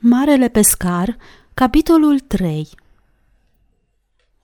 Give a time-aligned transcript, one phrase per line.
[0.00, 1.16] Marele pescar,
[1.54, 2.68] capitolul 3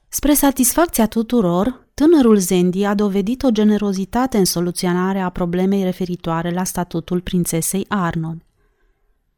[0.09, 7.21] Spre satisfacția tuturor, tânărul Zendi a dovedit o generozitate în soluționarea problemei referitoare la statutul
[7.21, 8.45] prințesei Arnon.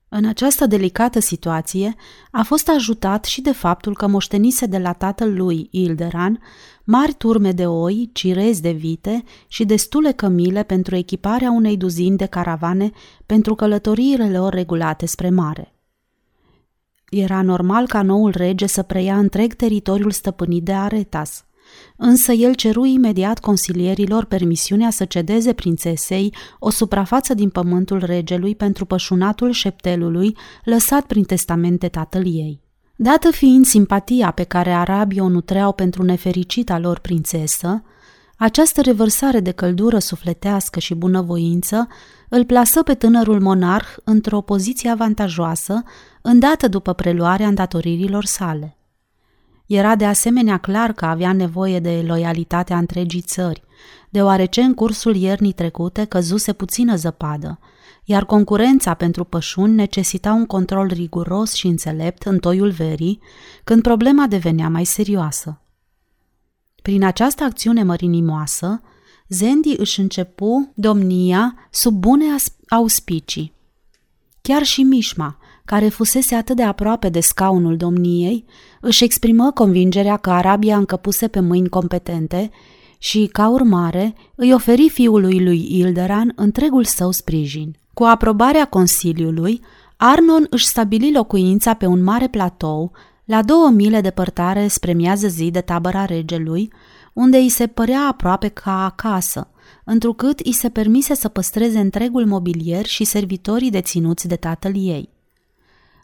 [0.08, 1.94] În această delicată situație
[2.30, 6.40] a fost ajutat și de faptul că moștenise de la tatăl lui, Ilderan,
[6.84, 12.26] mari turme de oi, cirezi de vite și destule cămile pentru echiparea unei duzini de
[12.26, 12.90] caravane
[13.26, 15.73] pentru călătoriile lor regulate spre mare.
[17.10, 21.44] Era normal ca noul rege să preia întreg teritoriul stăpânit de Aretas,
[21.96, 28.84] însă el ceru imediat consilierilor permisiunea să cedeze prințesei o suprafață din pământul regelui pentru
[28.84, 32.62] pășunatul șeptelului lăsat prin testamente tatăl ei.
[32.96, 37.82] Dată fiind simpatia pe care arabii o nutreau pentru nefericita lor prințesă,
[38.36, 41.88] această revărsare de căldură sufletească și bunăvoință
[42.28, 45.82] îl plasă pe tânărul monarh într-o poziție avantajoasă,
[46.26, 48.76] îndată după preluarea îndatoririlor sale.
[49.66, 53.62] Era de asemenea clar că avea nevoie de loialitatea întregii țări,
[54.10, 57.58] deoarece în cursul iernii trecute căzuse puțină zăpadă,
[58.04, 63.20] iar concurența pentru pășuni necesita un control riguros și înțelept în toiul verii,
[63.64, 65.60] când problema devenea mai serioasă.
[66.82, 68.82] Prin această acțiune mărinimoasă,
[69.28, 72.24] Zendi își începu domnia sub bune
[72.68, 73.52] auspicii.
[74.42, 78.44] Chiar și Mișma, care fusese atât de aproape de scaunul domniei,
[78.80, 82.50] își exprimă convingerea că Arabia încăpuse pe mâini competente
[82.98, 87.76] și, ca urmare, îi oferi fiului lui Ilderan întregul său sprijin.
[87.94, 89.60] Cu aprobarea Consiliului,
[89.96, 92.92] Arnon își stabili locuința pe un mare platou,
[93.24, 96.72] la două mile depărtare spre miază zi de tabăra regelui,
[97.12, 99.48] unde îi se părea aproape ca acasă,
[99.84, 105.13] întrucât îi se permise să păstreze întregul mobilier și servitorii deținuți de tatăl ei.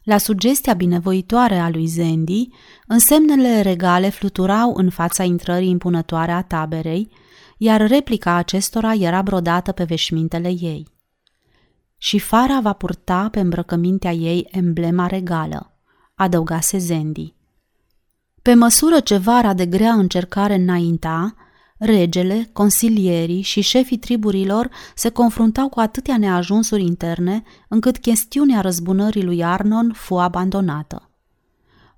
[0.03, 2.49] La sugestia binevoitoare a lui Zendi,
[2.87, 7.11] însemnele regale fluturau în fața intrării impunătoare a taberei,
[7.57, 10.89] iar replica acestora era brodată pe veșmintele ei.
[11.97, 15.73] Și fara va purta pe îmbrăcămintea ei emblema regală,
[16.15, 17.35] adăugase Zendi.
[18.43, 21.35] Pe măsură ce vara de grea încercare înainta,
[21.81, 29.45] regele, consilierii și șefii triburilor se confruntau cu atâtea neajunsuri interne, încât chestiunea răzbunării lui
[29.45, 31.11] Arnon fu abandonată.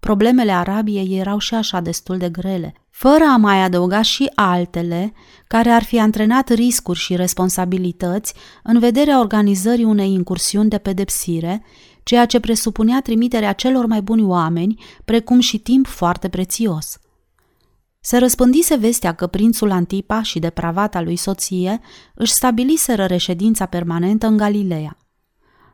[0.00, 5.12] Problemele Arabiei erau și așa destul de grele, fără a mai adăuga și altele
[5.46, 11.64] care ar fi antrenat riscuri și responsabilități în vederea organizării unei incursiuni de pedepsire
[12.02, 16.98] ceea ce presupunea trimiterea celor mai buni oameni, precum și timp foarte prețios.
[18.04, 21.80] Se răspândise vestea că prințul Antipa și depravata lui soție
[22.14, 24.96] își stabiliseră reședința permanentă în Galileea.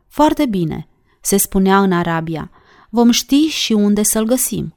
[0.09, 0.89] Foarte bine,
[1.21, 2.50] se spunea în Arabia,
[2.91, 4.75] vom ști și unde să-l găsim.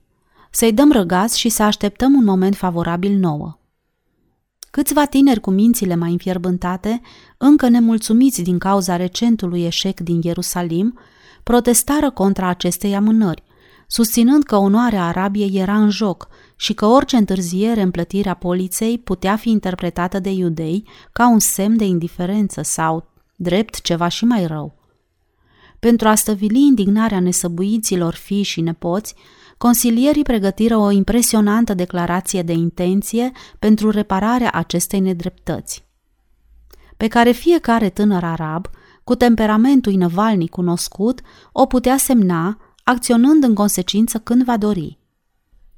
[0.52, 3.60] Să-i dăm răgaz și să așteptăm un moment favorabil nouă.
[4.60, 7.02] Câțiva tineri cu mințile mai înfierbântate,
[7.38, 11.00] încă nemulțumiți din cauza recentului eșec din Ierusalim,
[11.44, 13.44] protestară contra acestei amânări,
[13.88, 16.28] susținând că onoarea Arabiei era în joc
[16.62, 21.78] și că orice întârziere în plătirea poliței putea fi interpretată de iudei ca un semn
[21.78, 24.76] de indiferență sau, drept, ceva și mai rău.
[25.80, 29.16] Pentru a stăvili indignarea nesăbuiților fii și nepoți,
[29.58, 35.86] consilierii pregătiră o impresionantă declarație de intenție pentru repararea acestei nedreptăți,
[36.98, 38.70] pe care fiecare tânăr arab
[39.04, 41.22] cu temperamentul inăvalnic cunoscut,
[41.52, 45.00] o putea semna, acționând în consecință când va dori.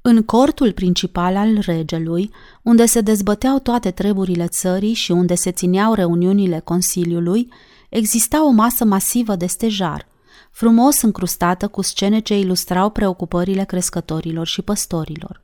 [0.06, 2.30] În cortul principal al regelui,
[2.62, 7.48] unde se dezbăteau toate treburile țării și unde se țineau reuniunile Consiliului,
[7.88, 10.06] exista o masă masivă de stejar,
[10.50, 15.42] frumos încrustată cu scene ce ilustrau preocupările crescătorilor și păstorilor.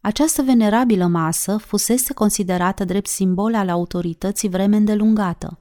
[0.00, 5.58] Această venerabilă masă fusese considerată drept simbol al autorității vreme îndelungată,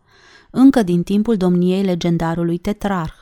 [0.52, 3.16] încă din timpul domniei legendarului tetrarh,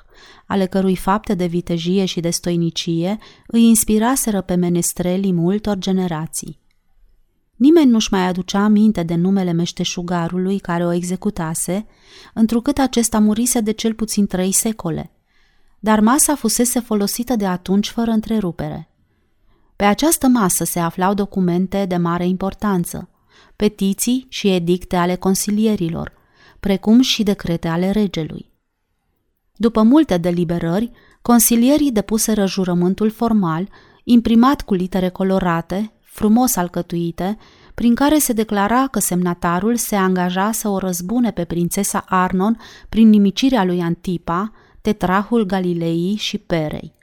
[0.46, 6.60] ale cărui fapte de vitejie și de stoinicie îi inspiraseră pe menestrelii multor generații.
[7.56, 11.86] Nimeni nu-și mai aducea aminte de numele meșteșugarului care o executase,
[12.34, 15.12] întrucât acesta murise de cel puțin trei secole,
[15.80, 18.90] dar masa fusese folosită de atunci fără întrerupere.
[19.76, 23.10] Pe această masă se aflau documente de mare importanță,
[23.56, 26.12] petiții și edicte ale consilierilor,
[26.60, 28.47] precum și decrete ale regelui.
[29.58, 33.70] După multe deliberări, consilierii depuseră jurământul formal,
[34.04, 37.38] imprimat cu litere colorate, frumos alcătuite,
[37.74, 42.58] prin care se declara că semnatarul se angaja să o răzbune pe prințesa Arnon
[42.90, 44.52] prin nimicirea lui Antipa,
[44.82, 46.94] tetrahul Galilei și Perei.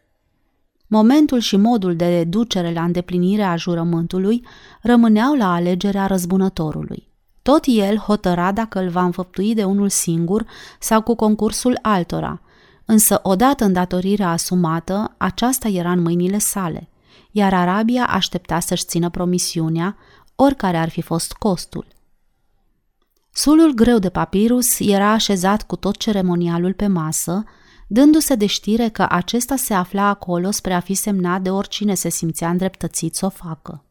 [0.87, 4.47] Momentul și modul de ducere la îndeplinire a jurământului
[4.83, 7.09] rămâneau la alegerea răzbunătorului.
[7.43, 10.47] Tot el hotăra dacă îl va înfăptui de unul singur
[10.79, 12.41] sau cu concursul altora,
[12.85, 16.89] însă odată îndatorirea asumată, aceasta era în mâinile sale,
[17.31, 19.97] iar Arabia aștepta să-și țină promisiunea,
[20.35, 21.87] oricare ar fi fost costul.
[23.31, 27.45] Sulul greu de papirus era așezat cu tot ceremonialul pe masă,
[27.87, 32.09] dându-se de știre că acesta se afla acolo spre a fi semnat de oricine se
[32.09, 33.85] simțea îndreptățit să o facă.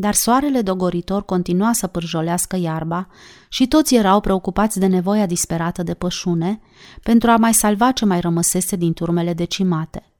[0.00, 3.08] Dar soarele dogoritor continua să pârjolească iarba
[3.48, 6.60] și toți erau preocupați de nevoia disperată de pășune
[7.02, 10.12] pentru a mai salva ce mai rămăsese din turmele decimate.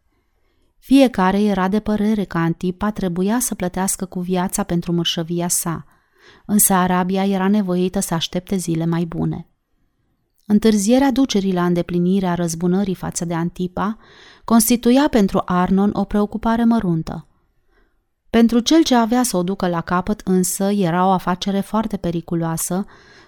[0.79, 5.85] Fiecare era de părere că Antipa trebuia să plătească cu viața pentru mărșăvia sa,
[6.47, 9.49] însă Arabia era nevoită să aștepte zile mai bune.
[10.47, 13.97] Întârzierea ducerii la îndeplinirea răzbunării față de Antipa
[14.45, 17.25] constituia pentru Arnon o preocupare măruntă.
[18.31, 22.85] Pentru cel ce avea să o ducă la capăt însă era o afacere foarte periculoasă,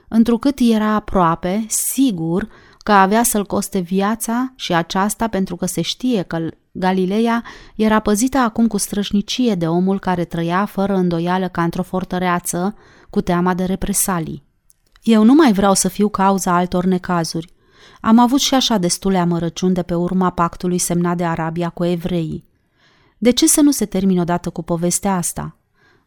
[0.09, 6.23] întrucât era aproape, sigur, că avea să-l coste viața și aceasta pentru că se știe
[6.23, 6.39] că
[6.73, 7.43] Galileea
[7.77, 12.75] era păzită acum cu strășnicie de omul care trăia fără îndoială ca într-o fortăreață,
[13.11, 14.45] cu teama de represalii.
[15.03, 17.53] Eu nu mai vreau să fiu cauza altor necazuri.
[18.01, 22.45] Am avut și așa destule amărăciuni de pe urma pactului semnat de Arabia cu evreii.
[23.23, 25.57] De ce să nu se termine odată cu povestea asta?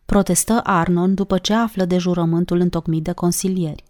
[0.06, 3.84] Protestă Arnon după ce află de jurământul întocmit de consilieri.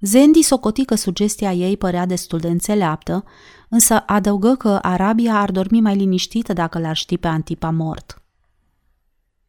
[0.00, 3.24] Zendi socoti că sugestia ei părea destul de înțeleaptă,
[3.68, 8.22] însă adăugă că Arabia ar dormi mai liniștită dacă l-ar ști pe Antipa mort.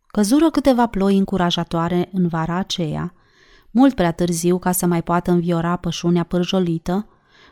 [0.08, 3.14] Căzură câteva ploi încurajatoare în vara aceea,
[3.72, 7.08] mult prea târziu ca să mai poată înviora pășunea pârjolită,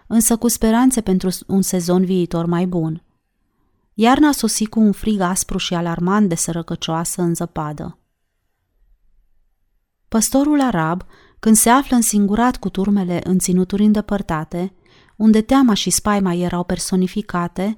[0.08, 3.02] însă cu speranțe pentru un sezon viitor mai bun.
[4.00, 8.00] Iarna sosi cu un frig aspru și alarmant de sărăcăcioasă în zăpadă.
[10.08, 11.06] Păstorul arab,
[11.40, 14.74] când se află însingurat cu turmele în ținuturi îndepărtate,
[15.16, 17.78] unde teama și spaima erau personificate,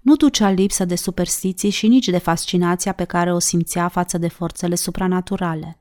[0.00, 4.28] nu ducea lipsă de superstiții și nici de fascinația pe care o simțea față de
[4.28, 5.80] forțele supranaturale.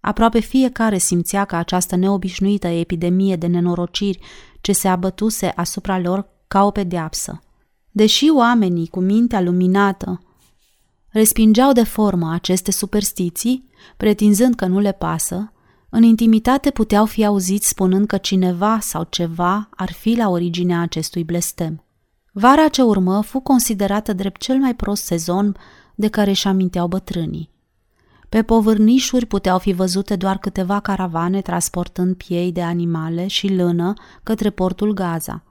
[0.00, 4.18] Aproape fiecare simțea că această neobișnuită epidemie de nenorociri
[4.60, 7.38] ce se abătuse asupra lor ca o pedeapsă.
[7.96, 10.22] Deși oamenii cu mintea luminată
[11.08, 15.52] respingeau de formă aceste superstiții, pretinzând că nu le pasă,
[15.88, 21.24] în intimitate puteau fi auziți spunând că cineva sau ceva ar fi la originea acestui
[21.24, 21.84] blestem.
[22.32, 25.56] Vara ce urmă fu considerată drept cel mai prost sezon
[25.94, 27.50] de care își aminteau bătrânii.
[28.28, 33.92] Pe povârnișuri puteau fi văzute doar câteva caravane transportând piei de animale și lână
[34.22, 35.44] către portul Gaza.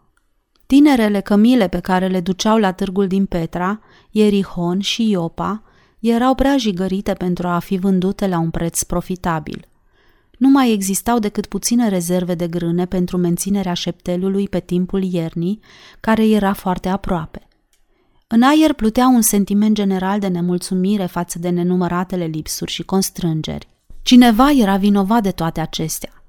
[0.66, 3.80] Tinerele cămile pe care le duceau la târgul din Petra,
[4.12, 5.64] Ierihon și Iopa
[6.00, 9.68] erau prea jigărite pentru a fi vândute la un preț profitabil.
[10.38, 15.60] Nu mai existau decât puține rezerve de grâne pentru menținerea șeptelului pe timpul iernii,
[16.00, 17.48] care era foarte aproape.
[18.28, 23.68] În aer plutea un sentiment general de nemulțumire față de nenumăratele lipsuri și constrângeri.
[24.02, 26.23] Cineva era vinovat de toate acestea.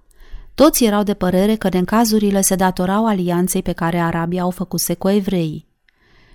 [0.54, 5.08] Toți erau de părere că cazurile se datorau alianței pe care Arabia o făcuse cu
[5.08, 5.68] evreii.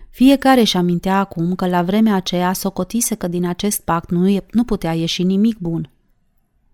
[0.10, 4.46] Fiecare își amintea acum că la vremea aceea socotise că din acest pact nu, e,
[4.52, 5.92] nu putea ieși nimic bun.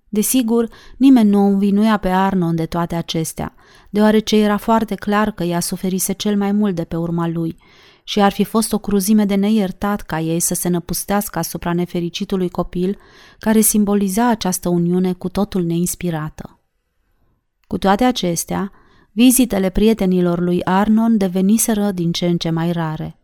[0.09, 3.53] Desigur, nimeni nu o învinuia pe Arnon de toate acestea,
[3.89, 7.57] deoarece era foarte clar că ea suferise cel mai mult de pe urma lui
[8.03, 12.49] și ar fi fost o cruzime de neiertat ca ei să se năpustească asupra nefericitului
[12.49, 12.97] copil
[13.39, 16.54] care simboliza această uniune cu totul neinspirată.
[17.67, 18.72] Cu toate acestea,
[19.12, 23.17] vizitele prietenilor lui Arnon deveniseră din ce în ce mai rare.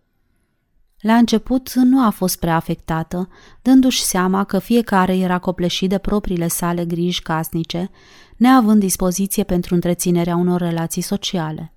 [1.02, 3.30] La început nu a fost prea afectată,
[3.62, 7.90] dându-și seama că fiecare era copleșit de propriile sale griji casnice,
[8.38, 11.74] neavând dispoziție pentru întreținerea unor relații sociale.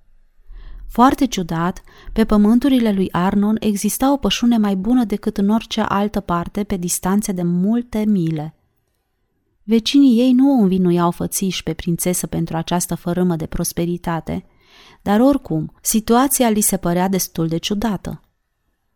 [0.87, 6.19] Foarte ciudat, pe pământurile lui Arnon exista o pășune mai bună decât în orice altă
[6.19, 8.54] parte pe distanțe de multe mile.
[9.67, 14.45] Vecinii ei nu o învinuiau fățiși pe prințesă pentru această fărâmă de prosperitate,
[15.01, 18.21] dar oricum, situația li se părea destul de ciudată.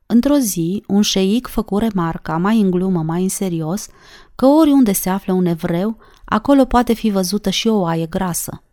[0.06, 3.88] Într-o zi, un șeic făcu remarca, mai în glumă, mai în serios,
[4.36, 8.64] că oriunde se află un evreu, acolo poate fi văzută și o oaie grasă.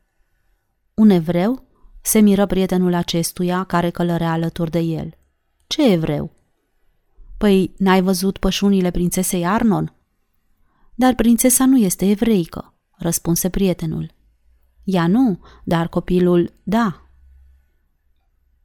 [0.95, 1.65] Un evreu?
[2.00, 5.11] Se miră prietenul acestuia care călărea alături de el.
[5.67, 6.31] Ce evreu?
[7.38, 9.95] Păi, n-ai văzut pășunile prințesei Arnon?
[10.99, 14.15] Dar prințesa nu este evreică, răspunse prietenul.
[14.85, 17.11] Ea nu, dar copilul, da.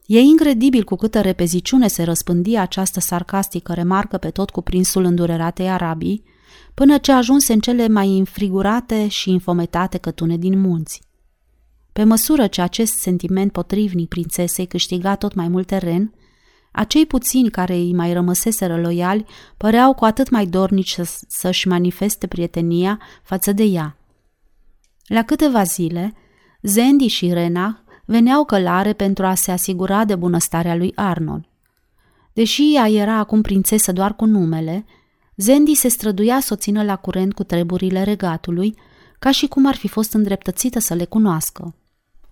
[0.06, 6.24] E incredibil cu câtă repeziciune se răspândia această sarcastică remarcă pe tot cuprinsul îndureratei Arabii,
[6.74, 11.02] până ce ajunse în cele mai înfrigurate și infometate cătune din munți.
[11.94, 16.14] Pe măsură ce acest sentiment potrivnic prințesei câștiga tot mai mult teren,
[16.72, 19.25] acei puțini care îi mai rămăseseră loiali
[19.58, 23.98] păreau cu atât mai dornici să, să-și manifeste prietenia față de ea.
[25.06, 26.13] La câteva zile,
[26.62, 31.46] Zendi și Rena veneau călare pentru a se asigura de bunăstarea lui Arnold.
[32.34, 34.86] Deși ea era acum prințesă doar cu numele,
[35.36, 38.75] Zendi se străduia să o țină la curent cu treburile regatului,
[39.20, 41.75] ca și cum ar fi fost îndreptățită să le cunoască.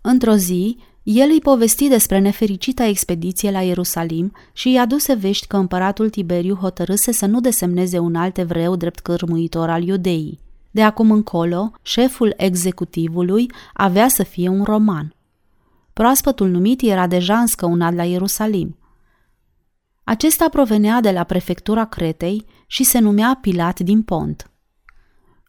[0.01, 0.77] Într-o zi,
[1.11, 6.55] el îi povesti despre nefericita expediție la Ierusalim și îi aduse vești că împăratul Tiberiu
[6.55, 10.39] hotărâse să nu desemneze un alt evreu drept cărmuitor al iudeii.
[10.71, 15.15] De acum încolo, șeful executivului avea să fie un roman.
[15.93, 18.77] Proaspătul numit era deja înscăunat la Ierusalim.
[20.03, 24.51] Acesta provenea de la prefectura Cretei și se numea Pilat din Pont.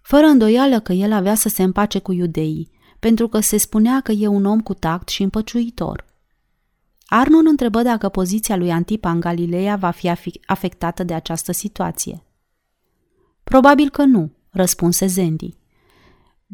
[0.02, 4.12] Fără îndoială că el avea să se împace cu iudeii, pentru că se spunea că
[4.12, 6.04] e un om cu tact și împăciuitor.
[7.06, 10.12] Arnon întrebă dacă poziția lui Antipa în Galileea va fi
[10.46, 12.22] afectată de această situație.
[13.44, 15.54] Probabil că nu, răspunse Zendi.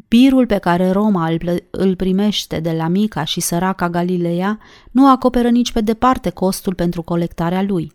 [0.07, 4.59] Birul pe care Roma îl, îl primește de la mica și săraca Galileea
[4.91, 7.91] nu acoperă nici pe departe costul pentru colectarea lui.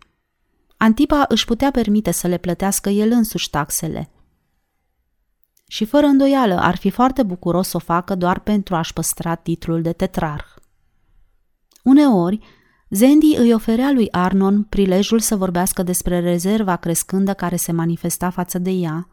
[0.77, 4.09] Antipa își putea permite să le plătească el însuși taxele.
[5.73, 9.81] Și fără îndoială ar fi foarte bucuros să o facă doar pentru a-și păstra titlul
[9.81, 10.45] de tetrarh.
[11.83, 12.39] Uneori,
[12.89, 18.59] Zendi îi oferea lui Arnon prilejul să vorbească despre rezerva crescândă care se manifesta față
[18.59, 19.07] de ea,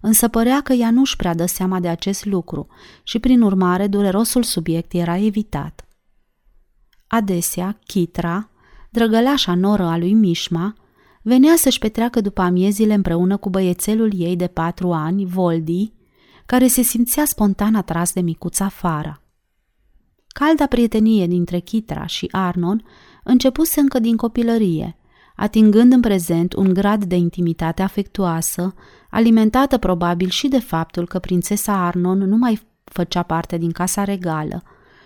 [0.00, 2.66] însă părea că ea nu-și prea dă seama de acest lucru
[3.02, 5.86] și, prin urmare, durerosul subiect era evitat.
[7.06, 8.50] Adesea, Chitra,
[8.90, 10.74] drăgălașa noră a lui Mișma,
[11.22, 16.00] venea să-și petreacă după amiezile împreună cu băiețelul ei de patru ani, Voldi,
[16.52, 19.22] care se simțea spontan atras de micuța Fara.
[20.28, 22.84] Calda prietenie dintre Chitra și Arnon
[23.24, 24.96] începuse încă din copilărie,
[25.36, 28.74] atingând în prezent un grad de intimitate afectuoasă,
[29.10, 34.62] alimentată probabil și de faptul că prințesa Arnon nu mai făcea parte din casa regală,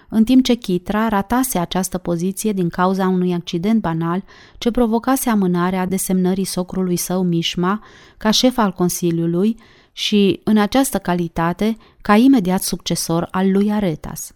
[0.09, 4.25] în timp ce Chitra ratase această poziție din cauza unui accident banal
[4.59, 7.83] ce provocase amânarea desemnării socrului său Mișma
[8.17, 9.57] ca șef al Consiliului
[9.97, 14.35] și, în această calitate, ca imediat succesor al lui Aretas.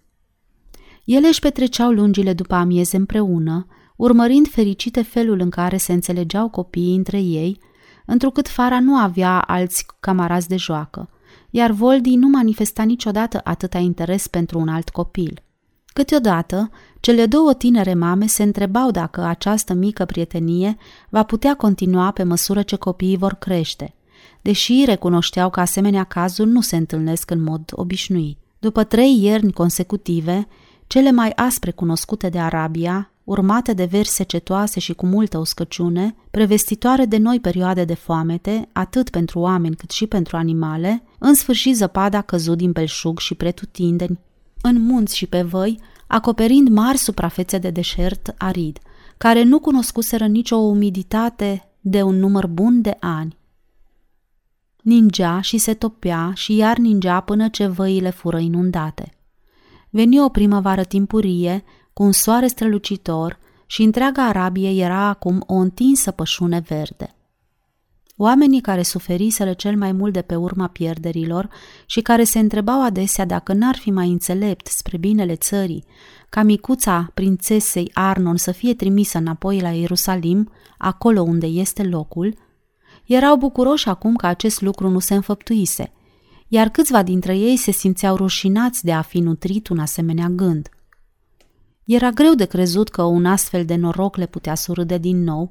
[1.05, 6.97] Ele își petreceau lungile după amieze împreună, urmărind fericite felul în care se înțelegeau copiii
[6.97, 7.61] între ei,
[8.07, 11.09] întrucât Fara nu avea alți camarazi de joacă,
[11.51, 15.43] iar Voldi nu manifesta niciodată atâta interes pentru un alt copil.
[15.87, 20.77] Câteodată, cele două tinere mame se întrebau dacă această mică prietenie
[21.09, 23.95] va putea continua pe măsură ce copiii vor crește,
[24.43, 28.39] deși recunoșteau că asemenea cazuri nu se întâlnesc în mod obișnuit.
[28.59, 30.49] După trei ierni consecutive,
[30.87, 37.05] cele mai aspre cunoscute de Arabia, urmate de verse secetoase și cu multă uscăciune, prevestitoare
[37.05, 42.21] de noi perioade de foamete, atât pentru oameni cât și pentru animale, în sfârșit zăpada
[42.21, 44.19] căzut din belșug și pretutindeni,
[44.61, 48.79] în munți și pe văi, acoperind mari suprafețe de deșert arid,
[49.17, 53.37] care nu cunoscuseră nicio umiditate de un număr bun de ani.
[54.83, 59.15] Ningea și se topea și iar ningea până ce văile fură inundate.
[59.91, 66.11] Veni o primăvară timpurie, cu un soare strălucitor și întreaga Arabie era acum o întinsă
[66.11, 67.15] pășune verde.
[68.17, 71.49] Oamenii care suferiseră cel mai mult de pe urma pierderilor
[71.87, 75.85] și care se întrebau adesea dacă n-ar fi mai înțelept spre binele țării
[76.29, 82.35] ca micuța prințesei Arnon să fie trimisă înapoi la Ierusalim, acolo unde este locul,
[83.15, 85.93] erau bucuroși acum că acest lucru nu se înfăptuise,
[86.49, 90.69] iar câțiva dintre ei se simțeau rușinați de a fi nutrit un asemenea gând.
[91.85, 95.51] Era greu de crezut că un astfel de noroc le putea surâde din nou,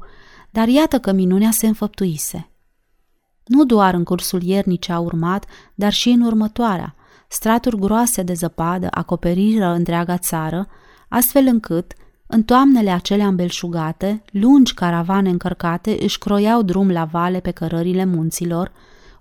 [0.51, 2.51] dar iată că minunea se înfăptuise.
[3.45, 6.95] Nu doar în cursul iernii ce a urmat, dar și în următoarea,
[7.27, 10.67] straturi groase de zăpadă acoperiră întreaga țară,
[11.09, 11.93] astfel încât,
[12.31, 18.71] în toamnele acelea îmbelșugate, lungi caravane încărcate își croiau drum la vale pe cărările munților,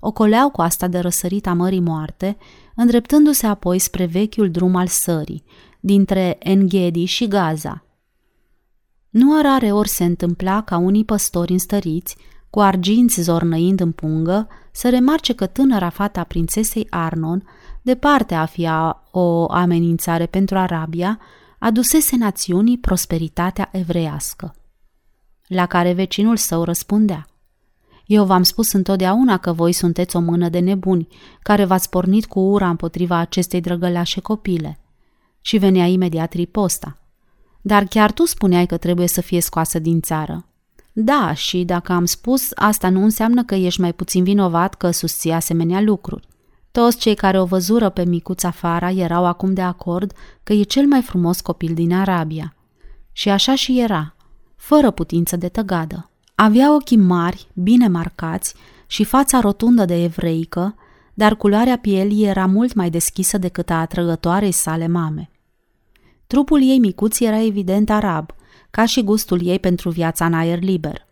[0.01, 2.37] ocoleau coasta de răsărit a Mării Moarte,
[2.75, 5.45] îndreptându-se apoi spre vechiul drum al sării,
[5.81, 7.85] dintre Enghedi și Gaza.
[9.11, 12.17] Nu rare ori se întâmpla ca unii păstori înstăriți,
[12.51, 17.43] cu arginți zornăind în pungă, să remarce că tânăra fata prințesei Arnon,
[17.83, 18.69] departe a fi
[19.11, 21.19] o amenințare pentru Arabia,
[21.59, 24.55] adusese națiunii prosperitatea evreiască.
[25.47, 27.27] La care vecinul său răspundea–
[28.09, 31.09] eu v-am spus întotdeauna că voi sunteți o mână de nebuni,
[31.43, 34.79] care v-ați pornit cu ura împotriva acestei drăgălașe copile.
[35.41, 36.99] Și venea imediat riposta.
[37.61, 40.47] Dar chiar tu spuneai că trebuie să fie scoasă din țară.
[40.93, 45.33] Da, și dacă am spus, asta nu înseamnă că ești mai puțin vinovat că susții
[45.33, 46.29] asemenea lucruri.
[46.79, 50.87] Toți cei care o văzură pe micuța Fara erau acum de acord că e cel
[50.87, 52.55] mai frumos copil din Arabia.
[53.13, 54.15] Și așa și era,
[54.57, 56.11] fără putință de tăgadă.
[56.35, 58.55] Avea ochii mari, bine marcați
[58.87, 60.75] și fața rotundă de evreică,
[61.15, 65.31] dar culoarea pielii era mult mai deschisă decât a atrăgătoarei sale mame.
[66.27, 68.31] Trupul ei micuț era evident arab,
[68.71, 71.07] ca și gustul ei pentru viața în aer liber.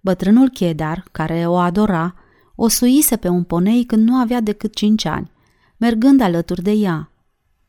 [0.00, 2.14] Bătrânul Chedar, care o adora,
[2.54, 5.30] o suise pe un ponei când nu avea decât cinci ani,
[5.76, 7.10] mergând alături de ea.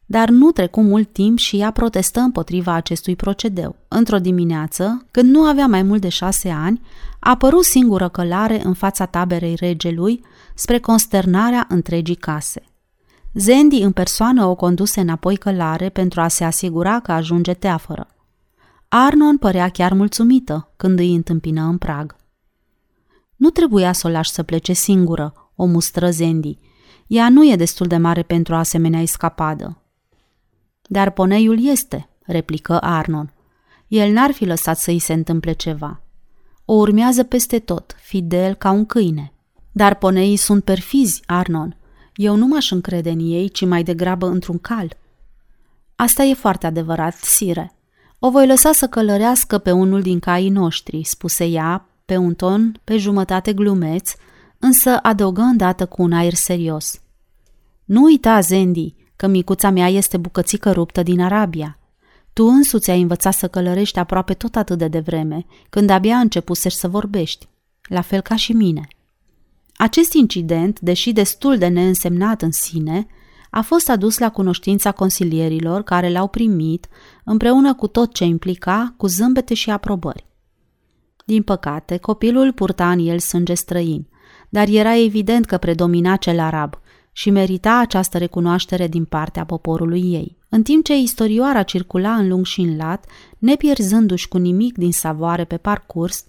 [0.06, 3.75] Dar nu trecu mult timp și ea protestă împotriva acestui procedeu.
[3.88, 6.82] Într-o dimineață, când nu avea mai mult de șase ani,
[7.20, 10.22] a apărut singură călare în fața taberei regelui,
[10.56, 12.62] spre consternarea întregii case.
[13.34, 18.08] Zendi în persoană o conduse înapoi călare pentru a se asigura că ajunge teafără.
[18.88, 22.16] Arnon părea chiar mulțumită când îi întâmpină în prag.
[23.36, 26.58] Nu trebuia să o lași să plece singură, o mustră Zendi.
[27.08, 29.82] Ea nu e destul de mare pentru asemenea escapadă.
[30.88, 33.34] Dar poneiul este, replică Arnon.
[33.88, 36.02] El n-ar fi lăsat să îi se întâmple ceva.
[36.66, 39.34] O urmează peste tot, fidel ca un câine.
[39.72, 41.78] Dar poneii sunt perfizi, Arnon.
[42.16, 44.98] Eu nu m-aș încrede în ei, ci mai degrabă într-un cal.
[45.96, 47.75] Asta e foarte adevărat, sire.
[48.20, 52.79] O voi lăsa să călărească pe unul din caii noștri, spuse ea, pe un ton
[52.84, 54.12] pe jumătate glumeț,
[54.60, 57.01] însă adăugă îndată cu un aer serios.
[57.86, 61.79] Nu uita, Zendi, că micuța mea este bucățică ruptă din Arabia.
[62.34, 66.88] Tu însuți ai învățat să călărești aproape tot atât de devreme, când abia începusești să
[66.88, 67.48] vorbești,
[67.89, 68.88] la fel ca și mine.
[69.75, 73.08] Acest incident, deși destul de neînsemnat în sine,
[73.49, 76.88] a fost adus la cunoștința consilierilor care l-au primit,
[77.23, 80.32] împreună cu tot ce implica, cu zâmbete și aprobări.
[81.23, 84.07] Din păcate, copilul purta în el sânge străin,
[84.49, 86.81] dar era evident că predomina cel arab
[87.12, 90.38] și merita această recunoaștere din partea poporului ei.
[90.49, 93.05] În timp ce istorioara circula în lung și în lat,
[93.38, 96.25] nepierzându-și cu nimic din savoare pe parcurs,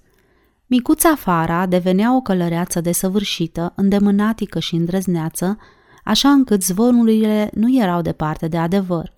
[0.66, 5.58] micuța Fara devenea o călăreață desăvârșită, îndemânatică și îndrăzneață,
[6.04, 9.12] așa încât zvonurile nu erau departe de adevăr.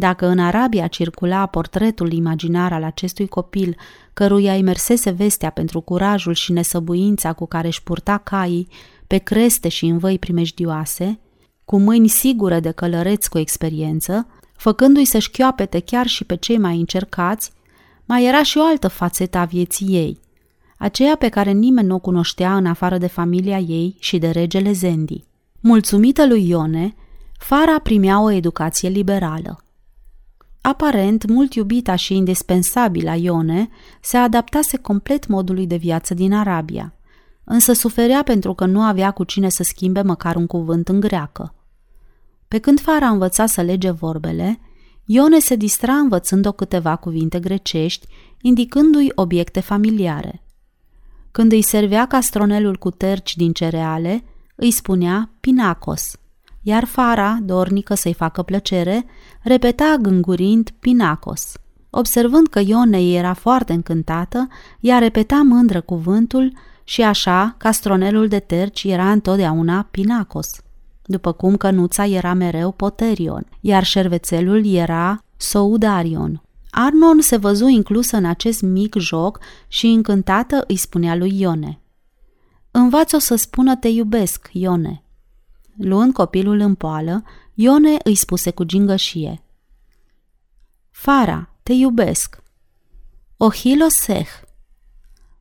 [0.00, 3.76] Dacă în Arabia circula portretul imaginar al acestui copil,
[4.12, 8.68] căruia îi mersese vestea pentru curajul și nesăbuința cu care își purta caii
[9.06, 11.18] pe creste și în văi primejdioase,
[11.64, 16.78] cu mâini sigure de călăreți cu experiență, făcându-i să-și chioapete chiar și pe cei mai
[16.78, 17.52] încercați,
[18.04, 20.20] mai era și o altă fațetă a vieții ei,
[20.76, 24.72] aceea pe care nimeni nu o cunoștea în afară de familia ei și de regele
[24.72, 25.24] Zendi.
[25.60, 26.94] Mulțumită lui Ione,
[27.38, 29.62] Fara primea o educație liberală.
[30.68, 33.68] Aparent, mult iubita și indispensabilă Ione
[34.00, 36.94] se adaptase complet modului de viață din Arabia,
[37.44, 41.54] însă suferea pentru că nu avea cu cine să schimbe măcar un cuvânt în greacă.
[42.48, 44.60] Pe când Fara învăța să lege vorbele,
[45.04, 48.06] Ione se distra învățând-o câteva cuvinte grecești,
[48.40, 50.42] indicându-i obiecte familiare.
[51.30, 56.16] Când îi servea castronelul cu terci din cereale, îi spunea Pinacos,
[56.62, 59.04] iar Fara, dornică să-i facă plăcere,
[59.42, 61.52] repeta gângurind Pinacos.
[61.90, 64.48] Observând că Ione era foarte încântată,
[64.80, 66.52] ea repeta mândră cuvântul
[66.84, 70.60] și așa castronelul de terci era întotdeauna Pinacos,
[71.04, 76.42] după cum cănuța era mereu Poterion, iar șervețelul era Soudarion.
[76.70, 81.80] Arnon se văzu inclusă în acest mic joc și încântată îi spunea lui Ione.
[82.70, 85.02] Învață-o să spună te iubesc, Ione.
[85.78, 89.42] Luând copilul în poală, Ione îi spuse cu gingășie.
[90.90, 92.42] Fara, te iubesc.
[93.36, 94.28] Ohiloseh.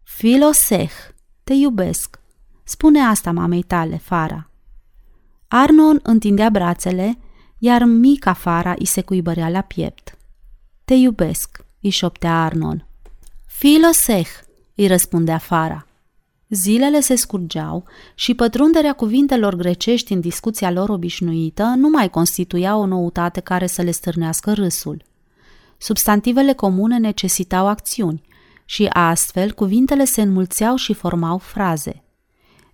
[0.04, 0.92] Filoseh,
[1.44, 2.20] te iubesc.
[2.64, 4.50] Spune asta mamei tale, Fara.
[5.48, 7.18] Arnon întindea brațele,
[7.58, 10.18] iar mica Fara îi se cuibărea la piept.
[10.86, 12.88] Te iubesc, îi șoptea Arnon.
[13.46, 14.30] Filoseh,
[14.76, 15.87] îi răspundea Fara.
[16.50, 17.84] Zilele se scurgeau
[18.16, 23.82] și pătrunderea cuvintelor grecești în discuția lor obișnuită nu mai constituia o noutate care să
[23.82, 25.06] le stârnească râsul.
[25.78, 28.22] Substantivele comune necesitau acțiuni
[28.66, 32.04] și astfel cuvintele se înmulțeau și formau fraze.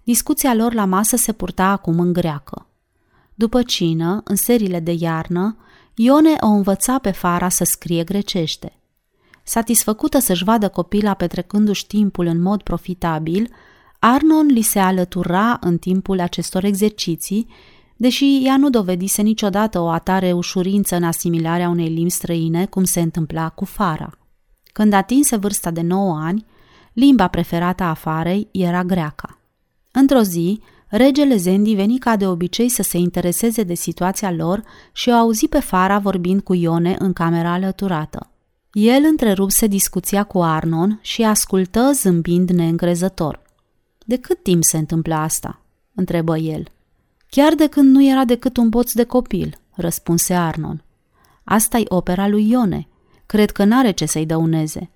[0.04, 2.68] Discuția lor la masă se purta acum în greacă.
[3.36, 5.58] După cină, în serile de iarnă,
[5.96, 8.83] Ione o învăța pe Fara să scrie grecește.
[9.44, 13.50] Satisfăcută să-și vadă copila petrecându-și timpul în mod profitabil,
[14.00, 17.48] Arnon li se alătura în timpul acestor exerciții,
[17.96, 23.02] deși ea nu dovedise niciodată o atare ușurință în asimilarea unei limbi străine, cum se
[23.02, 24.10] întâmpla cu Fara.
[24.64, 26.46] Când atinse vârsta de 9 ani,
[26.94, 29.40] limba preferată a Farei era greaca.
[29.92, 35.10] Într-o zi, regele Zendi veni ca de obicei să se intereseze de situația lor și
[35.10, 38.33] o auzi pe Fara vorbind cu Ione în camera alăturată.
[38.74, 43.42] El întrerupse discuția cu Arnon și ascultă zâmbind neîncrezător.
[44.06, 45.62] De cât timp se întâmplă asta?"
[45.96, 46.68] întrebă el.
[47.30, 50.84] Chiar de când nu era decât un boț de copil, răspunse Arnon.
[51.44, 52.88] asta e opera lui Ione.
[53.26, 54.90] Cred că n-are ce să-i dăuneze.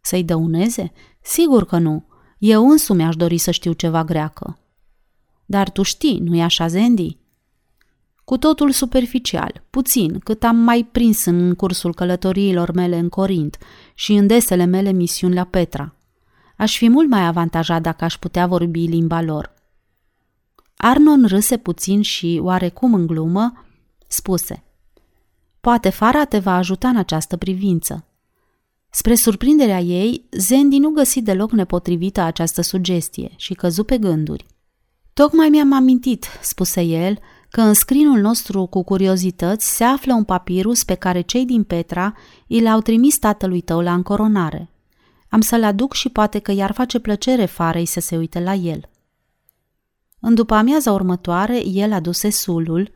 [0.00, 0.92] Să-i dăuneze?
[1.20, 2.04] Sigur că nu.
[2.38, 4.58] Eu însumi aș dori să știu ceva greacă.
[5.44, 7.16] Dar tu știi, nu-i așa, Zendi?
[8.24, 13.58] Cu totul superficial, puțin, cât am mai prins în cursul călătoriilor mele în Corint
[13.94, 15.94] și în desele mele misiuni la Petra.
[16.56, 19.54] Aș fi mult mai avantajat dacă aș putea vorbi limba lor.
[20.76, 23.64] Arnon râse puțin și, oarecum în glumă,
[24.06, 24.64] spuse
[25.60, 28.04] Poate Fara te va ajuta în această privință.
[28.90, 34.46] Spre surprinderea ei, Zendi nu găsi deloc nepotrivită această sugestie și căzu pe gânduri.
[35.12, 37.18] Tocmai mi-am amintit, spuse el,
[37.54, 42.14] că în scrinul nostru cu curiozități se află un papirus pe care cei din Petra
[42.46, 44.70] i l-au trimis tatălui tău la încoronare.
[45.28, 48.88] Am să-l aduc și poate că i-ar face plăcere farei să se uite la el.
[50.20, 52.90] În după amiaza următoare, el aduse sulul,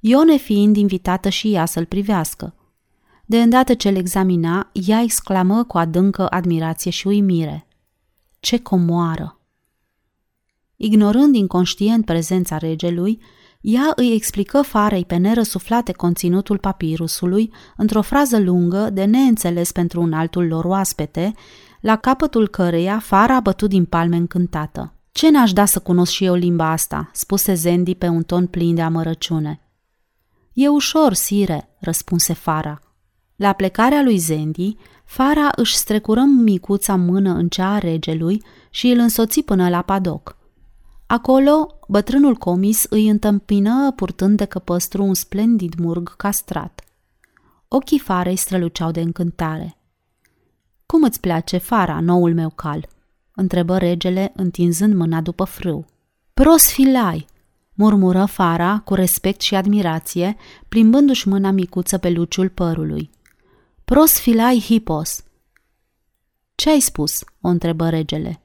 [0.00, 2.54] Ione fiind invitată și ea să-l privească.
[3.24, 7.66] De îndată ce l examina, ea exclamă cu adâncă admirație și uimire.
[8.40, 9.40] Ce comoară!
[10.76, 13.20] Ignorând inconștient prezența regelui,
[13.62, 20.12] ea îi explică farei pe nerăsuflate conținutul papirusului într-o frază lungă de neînțeles pentru un
[20.12, 21.34] altul lor oaspete,
[21.80, 24.94] la capătul căreia fara a bătut din palme încântată.
[25.12, 28.74] Ce n-aș da să cunosc și eu limba asta?" spuse Zendi pe un ton plin
[28.74, 29.60] de amărăciune.
[30.52, 32.80] E ușor, sire," răspunse Fara.
[33.36, 38.98] La plecarea lui Zendi, Fara își strecură micuța mână în cea a regelui și îl
[38.98, 40.36] însoți până la padoc.
[41.12, 46.84] Acolo, bătrânul comis îi întâmpină purtând de căpăstru un splendid murg castrat.
[47.68, 49.76] Ochii Farei străluceau de încântare.
[50.86, 52.88] Cum îți place, Fara, noul meu cal?"
[53.34, 55.84] întrebă regele, întinzând mâna după frâu.
[56.34, 57.26] Pros filai,
[57.74, 60.36] murmură Fara cu respect și admirație,
[60.68, 63.10] plimbându-și mâna micuță pe luciul părului.
[63.84, 65.24] Pros filai hipos.
[66.54, 67.24] Ce ai spus?
[67.40, 68.42] o întrebă regele.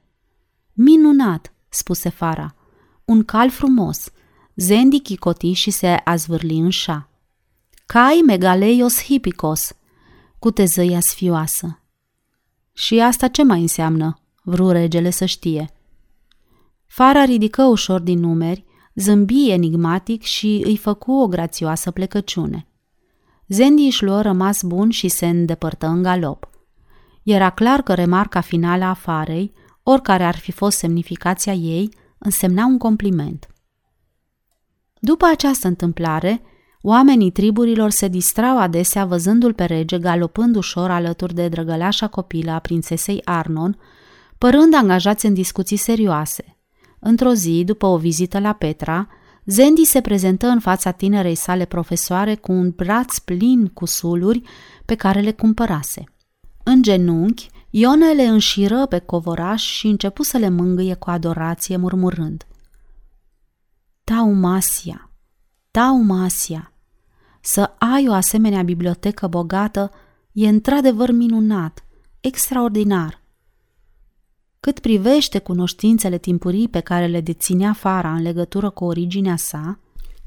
[0.72, 2.52] Minunat, spuse Fara.
[3.08, 4.10] Un cal frumos.
[4.54, 7.08] Zendi chicoti și se azvârli în șa.
[7.86, 9.72] Cai megaleios hipicos,
[10.38, 11.80] cu tezăia sfioasă.
[12.72, 14.20] Și asta ce mai înseamnă?
[14.42, 15.70] Vru regele să știe.
[16.86, 22.66] Fara ridică ușor din numeri, zâmbi enigmatic și îi făcu o grațioasă plecăciune.
[23.46, 26.50] Zendi își luă rămas bun și se îndepărtă în galop.
[27.22, 32.78] Era clar că remarca finală a farei, oricare ar fi fost semnificația ei, însemna un
[32.78, 33.48] compliment.
[35.00, 36.42] După această întâmplare,
[36.82, 42.58] oamenii triburilor se distrau adesea văzându-l pe rege galopând ușor alături de drăgălașa copilă a
[42.58, 43.78] prințesei Arnon,
[44.38, 46.58] părând angajați în discuții serioase.
[47.00, 49.08] Într-o zi, după o vizită la Petra,
[49.44, 54.42] Zendi se prezentă în fața tinerei sale profesoare cu un braț plin cu suluri
[54.84, 56.04] pe care le cumpărase.
[56.62, 62.46] În genunchi, Ione le înșiră pe covoraș și începu să le mângâie cu adorație, murmurând.
[64.04, 65.10] Taumasia,
[65.70, 66.72] Taumasia,
[67.40, 69.90] să ai o asemenea bibliotecă bogată
[70.32, 71.84] e într-adevăr minunat,
[72.20, 73.22] extraordinar.
[74.60, 79.78] Cât privește cunoștințele timpurii pe care le deținea Fara în legătură cu originea sa,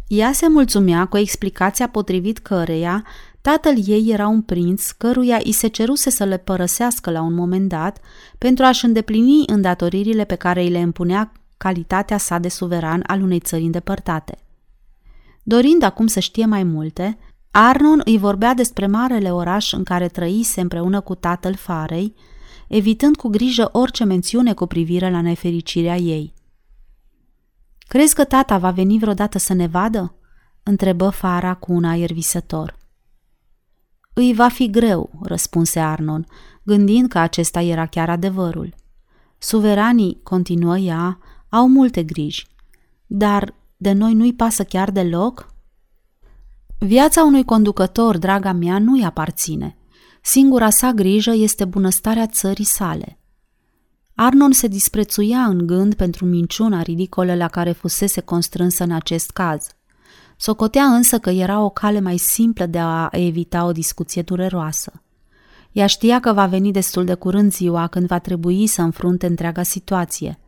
[0.08, 3.06] ea se mulțumea cu explicația potrivit căreia
[3.42, 7.70] tatăl ei era un prinț căruia îi se ceruse să le părăsească la un moment
[7.70, 8.00] dat
[8.38, 13.40] pentru a-și îndeplini îndatoririle pe care îi le impunea calitatea sa de suveran al unei
[13.40, 14.38] țări îndepărtate.
[15.44, 17.18] Dorind acum să știe mai multe,
[17.52, 22.16] Arnon îi vorbea despre marele oraș în care trăise împreună cu tatăl Farei,
[22.68, 26.34] evitând cu grijă orice mențiune cu privire la nefericirea ei.
[27.88, 30.16] Crezi că tata va veni vreodată să ne vadă?"
[30.64, 32.78] întrebă Fara cu un aer visător.
[34.22, 36.26] Îi va fi greu, răspunse Arnon,
[36.64, 38.74] gândind că acesta era chiar adevărul.
[39.38, 42.48] Suveranii, continuă ea, au multe griji,
[43.08, 45.54] dar de noi nu-i pasă chiar deloc?
[46.78, 49.78] Viața unui conducător, draga mea, nu-i aparține.
[50.22, 53.20] Singura sa grijă este bunăstarea țării sale.
[54.16, 59.68] Arnon se disprețuia în gând pentru minciuna ridicolă la care fusese constrânsă în acest caz.
[60.44, 65.04] Socotea însă că era o cale mai simplă de a evita o discuție dureroasă.
[65.72, 69.64] Ea știa că va veni destul de curând ziua când va trebui să înfrunte întreaga
[69.64, 70.40] situație,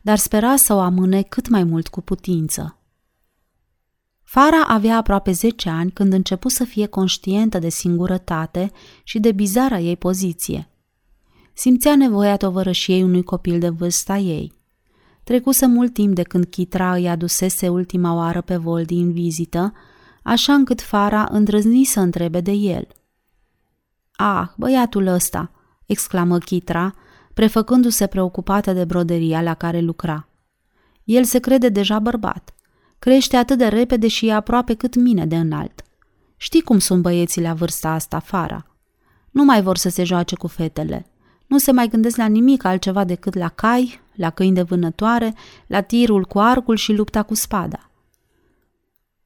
[0.00, 2.78] dar spera să o amâne cât mai mult cu putință.
[4.22, 9.78] Fara avea aproape 10 ani când începu să fie conștientă de singurătate și de bizara
[9.78, 10.68] ei poziție.
[11.52, 14.52] Simțea nevoia tovărășiei unui copil de vârsta ei.
[15.24, 19.72] Trecuse mult timp de când Chitra îi adusese ultima oară pe Voldi în vizită,
[20.22, 22.86] așa încât Fara îndrăzni să întrebe de el.
[24.12, 25.50] Ah, băiatul ăsta!"
[25.86, 26.94] exclamă Chitra,
[27.34, 30.28] prefăcându-se preocupată de broderia la care lucra.
[31.04, 32.54] El se crede deja bărbat.
[32.98, 35.82] Crește atât de repede și e aproape cât mine de înalt.
[36.36, 38.66] Știi cum sunt băieții la vârsta asta, Fara.
[39.30, 41.06] Nu mai vor să se joace cu fetele.
[41.46, 45.34] Nu se mai gândesc la nimic altceva decât la cai, la câini de vânătoare,
[45.66, 47.90] la tirul cu arcul și lupta cu spada.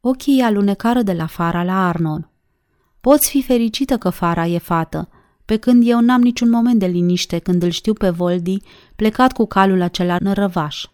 [0.00, 2.30] Ochii alunecară de la Fara la Arnon.
[3.00, 5.08] Poți fi fericită că Fara e fată,
[5.44, 8.56] pe când eu n-am niciun moment de liniște când îl știu pe Voldi
[8.96, 10.86] plecat cu calul acela nărăvaș.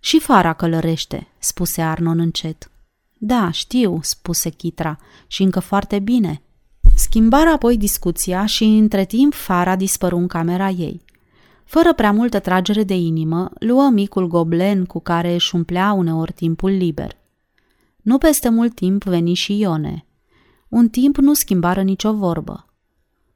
[0.00, 2.70] Și Fara călărește, spuse Arnon încet.
[3.18, 6.42] Da, știu, spuse Chitra, și încă foarte bine.
[6.94, 11.00] Schimbară apoi discuția și între timp Fara dispăru în camera ei.
[11.70, 16.70] Fără prea multă tragere de inimă, luă micul goblen cu care își umplea uneori timpul
[16.70, 17.16] liber.
[17.96, 20.06] Nu peste mult timp veni și Ione.
[20.68, 22.66] Un timp nu schimbară nicio vorbă.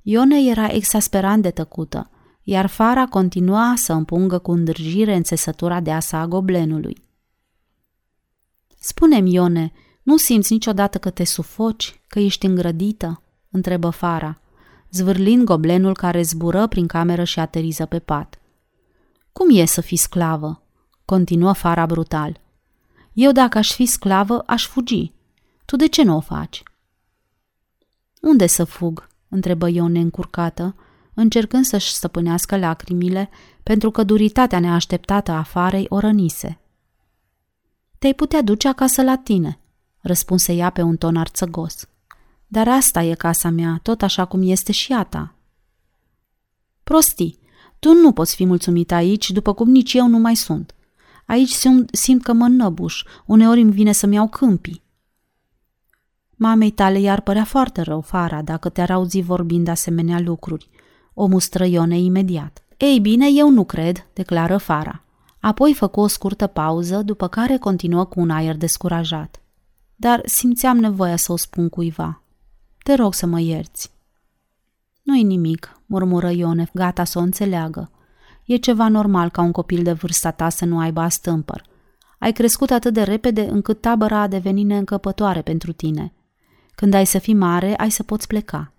[0.03, 2.11] Ione era exasperant de tăcută,
[2.43, 7.05] iar Fara continua să împungă cu îndrăjire înțesătura deasă a goblenului.
[8.79, 14.41] Spune-mi, Ione, nu simți niciodată că te sufoci, că ești îngrădită?" întrebă Fara,
[14.95, 18.39] zvârlind goblenul care zbură prin cameră și ateriză pe pat.
[19.33, 20.63] Cum e să fii sclavă?"
[21.05, 22.41] continuă Fara brutal.
[23.13, 25.13] Eu dacă aș fi sclavă, aș fugi.
[25.65, 26.63] Tu de ce nu o faci?"
[28.21, 30.75] Unde să fug?" întrebă Ione încurcată,
[31.15, 33.31] încercând să-și stăpânească lacrimile,
[33.63, 36.59] pentru că duritatea neașteptată a afarei o rănise.
[37.99, 39.59] Te-ai putea duce acasă la tine,
[40.01, 41.89] răspunse ea pe un ton arțăgos.
[42.55, 45.35] Dar asta e casa mea, tot așa cum este și a ta.
[46.83, 47.39] Prostii,
[47.79, 50.75] tu nu poți fi mulțumit aici, după cum nici eu nu mai sunt.
[51.27, 54.83] Aici simt, simt că mă năbuș, uneori îmi vine să-mi iau câmpii.
[56.31, 60.69] Mamei tale i-ar părea foarte rău, Fara, dacă te-ar auzi vorbind asemenea lucruri.
[61.15, 62.65] O mustră Ione imediat.
[62.77, 65.03] Ei bine, eu nu cred, declară Fara.
[65.41, 69.41] Apoi făcu o scurtă pauză, după care continuă cu un aer descurajat.
[69.97, 72.19] Dar simțeam nevoia să o spun cuiva.
[72.85, 73.91] Te rog să mă ierți.
[75.03, 77.91] Nu-i nimic, murmură Ione, gata să o înțeleagă.
[78.45, 81.65] E ceva normal ca un copil de vârsta ta să nu aibă astâmpăr.
[82.19, 86.13] Ai crescut atât de repede încât tabăra a devenit neîncăpătoare pentru tine.
[86.75, 88.73] Când ai să fii mare, ai să poți pleca.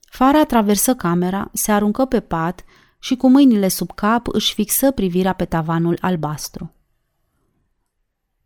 [0.00, 2.64] Fara traversă camera, se aruncă pe pat
[2.98, 6.72] și cu mâinile sub cap își fixă privirea pe tavanul albastru.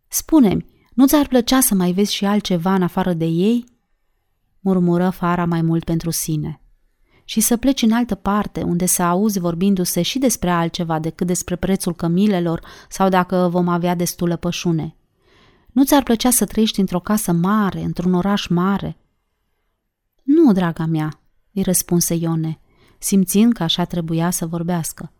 [0.07, 3.70] Spune-mi, nu ți-ar plăcea să mai vezi și altceva în afară de ei?
[4.63, 6.61] Murmură Fara mai mult pentru sine.
[7.25, 11.55] Și să pleci în altă parte, unde să auzi vorbindu-se și despre altceva decât despre
[11.55, 14.95] prețul cămilelor sau dacă vom avea destulă pășune.
[15.71, 18.97] Nu ți-ar plăcea să trăiești într-o casă mare, într-un oraș mare?
[20.23, 21.19] Nu, draga mea,
[21.53, 22.59] îi răspunse Ione,
[22.99, 25.11] simțind că așa trebuia să vorbească.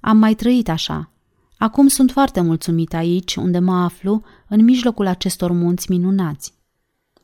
[0.00, 1.10] Am mai trăit așa.
[1.58, 6.53] Acum sunt foarte mulțumit aici, unde mă aflu, în mijlocul acestor munți minunați.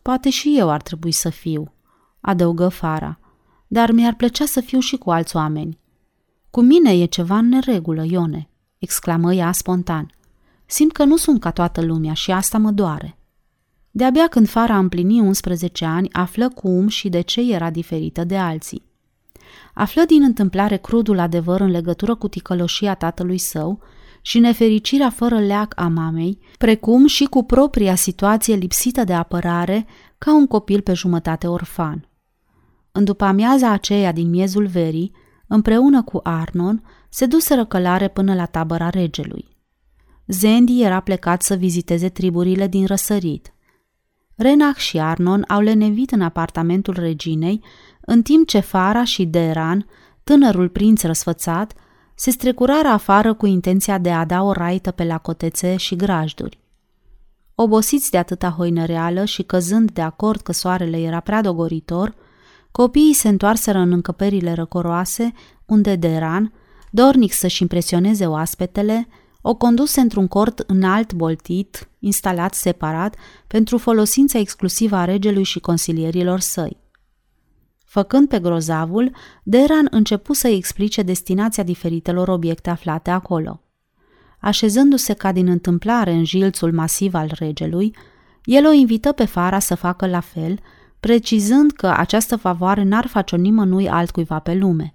[0.03, 1.73] Poate și eu ar trebui să fiu,
[2.21, 3.19] adăugă Fara,
[3.67, 5.79] dar mi-ar plăcea să fiu și cu alți oameni.
[6.51, 10.11] Cu mine e ceva în neregulă, Ione, exclamă ea spontan.
[10.67, 13.19] Simt că nu sunt ca toată lumea și asta mă doare.
[13.91, 18.83] De-abia când Fara împlini 11 ani, află cum și de ce era diferită de alții.
[19.75, 23.81] Află din întâmplare crudul adevăr în legătură cu ticăloșia tatălui său
[24.21, 29.87] și nefericirea fără leac a mamei, precum și cu propria situație lipsită de apărare
[30.19, 32.09] ca un copil pe jumătate orfan.
[32.93, 35.13] În după amiaza aceea din miezul verii,
[35.47, 39.57] împreună cu Arnon, se duseră călare până la tabăra regelui.
[40.27, 43.53] Zendi era plecat să viziteze triburile din răsărit–
[44.43, 47.65] Renach și Arnon au lenevit în apartamentul reginei,
[48.01, 49.87] în timp ce Fara și Deran,
[50.25, 51.73] tânărul prinț răsfățat,
[52.21, 56.59] se strecurară afară cu intenția de a da o raită pe la cotețe și grajduri.
[57.55, 62.15] Obosiți de atâta hoinăreală și căzând de acord că soarele era prea dogoritor,
[62.71, 65.33] copiii se întoarseră în încăperile răcoroase,
[65.67, 66.53] unde Deran,
[66.91, 69.09] dornic să-și impresioneze oaspetele,
[69.41, 73.15] o conduse într-un cort înalt boltit, instalat separat,
[73.47, 76.77] pentru folosința exclusivă a regelui și consilierilor săi.
[77.91, 79.11] Făcând pe grozavul,
[79.43, 83.61] Deran începu să explice destinația diferitelor obiecte aflate acolo.
[84.39, 87.97] Așezându-se ca din întâmplare în jilțul masiv al regelui,
[88.45, 90.59] el o invită pe Fara să facă la fel,
[91.01, 94.95] precizând că această favoare n-ar face-o nimănui altcuiva pe lume.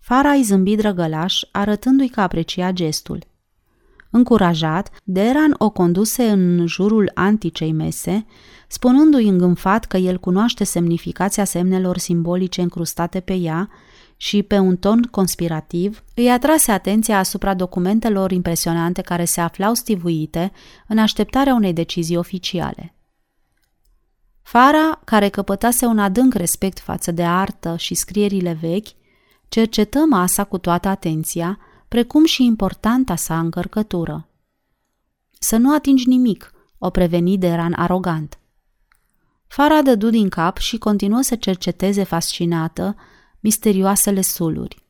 [0.00, 3.24] Fara îi zâmbi drăgălaș, arătându-i că aprecia gestul–
[4.16, 8.26] Încurajat, Deran o conduse în jurul anticei mese,
[8.74, 13.70] spunându-i îngânfat că el cunoaște semnificația semnelor simbolice încrustate pe ea
[14.16, 20.52] și, pe un ton conspirativ, îi atrase atenția asupra documentelor impresionante care se aflau stivuite
[20.88, 22.94] în așteptarea unei decizii oficiale.
[24.42, 28.88] Fara, care căpătase un adânc respect față de artă și scrierile vechi,
[29.48, 31.58] cercetă masa cu toată atenția,
[31.88, 34.28] precum și importanta sa încărcătură.
[35.38, 38.38] Să nu atingi nimic, o preveni de ran arogant.
[39.54, 42.96] Fara dădu din cap și continuă să cerceteze fascinată
[43.40, 44.84] misterioasele suluri.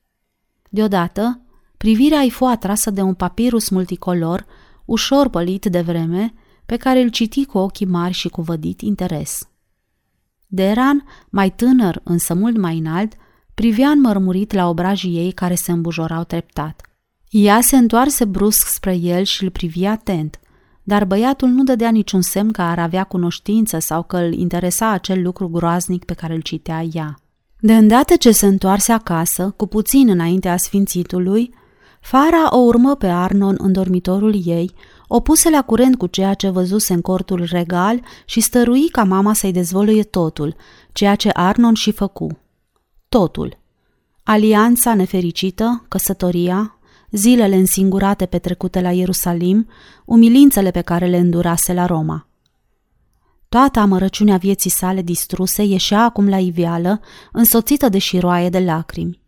[0.70, 1.40] Deodată,
[1.76, 4.46] privirea îi fu atrasă de un papirus multicolor,
[4.84, 6.34] ușor pălit de vreme,
[6.66, 9.48] pe care îl citi cu ochii mari și cu vădit interes.
[10.46, 13.12] Deran, mai tânăr, însă mult mai înalt,
[13.54, 16.86] privea înmărmurit la obrajii ei care se îmbujorau treptat.
[17.28, 20.38] Ea se întoarse brusc spre el și îl privia atent,
[20.84, 25.22] dar băiatul nu dădea niciun semn că ar avea cunoștință sau că îl interesa acel
[25.22, 27.18] lucru groaznic pe care îl citea ea.
[27.60, 31.54] De îndată ce se întoarse acasă, cu puțin înaintea sfințitului,
[32.00, 34.70] Fara o urmă pe Arnon în dormitorul ei,
[35.06, 39.32] o puse la curent cu ceea ce văzuse în cortul regal și stărui ca mama
[39.32, 40.56] să-i dezvăluie totul,
[40.92, 42.38] ceea ce Arnon și făcu.
[43.08, 43.58] Totul.
[44.22, 46.73] Alianța nefericită, căsătoria,
[47.14, 49.68] zilele însingurate petrecute la Ierusalim,
[50.04, 52.28] umilințele pe care le îndurase la Roma.
[53.48, 57.00] Toată amărăciunea vieții sale distruse ieșea acum la iveală,
[57.32, 59.22] însoțită de șiroaie de lacrimi.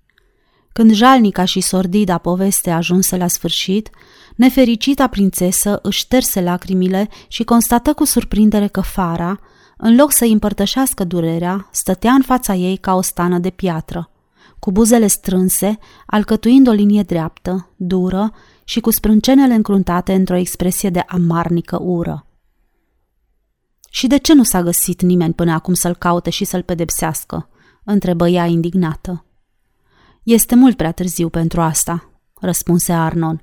[0.73, 3.91] Când jalnica și sordida poveste ajunse la sfârșit,
[4.37, 9.41] nefericita prințesă își șterse lacrimile și constată cu surprindere că Fara,
[9.77, 14.11] în loc să-i împărtășească durerea, stătea în fața ei ca o stană de piatră
[14.59, 18.33] cu buzele strânse, alcătuind o linie dreaptă, dură
[18.65, 22.27] și cu sprâncenele încruntate într-o expresie de amarnică ură.
[23.91, 27.49] Și de ce nu s-a găsit nimeni până acum să-l caute și să-l pedepsească?"
[27.85, 29.25] întrebă ea indignată.
[30.23, 33.43] Este mult prea târziu pentru asta," răspunse Arnon.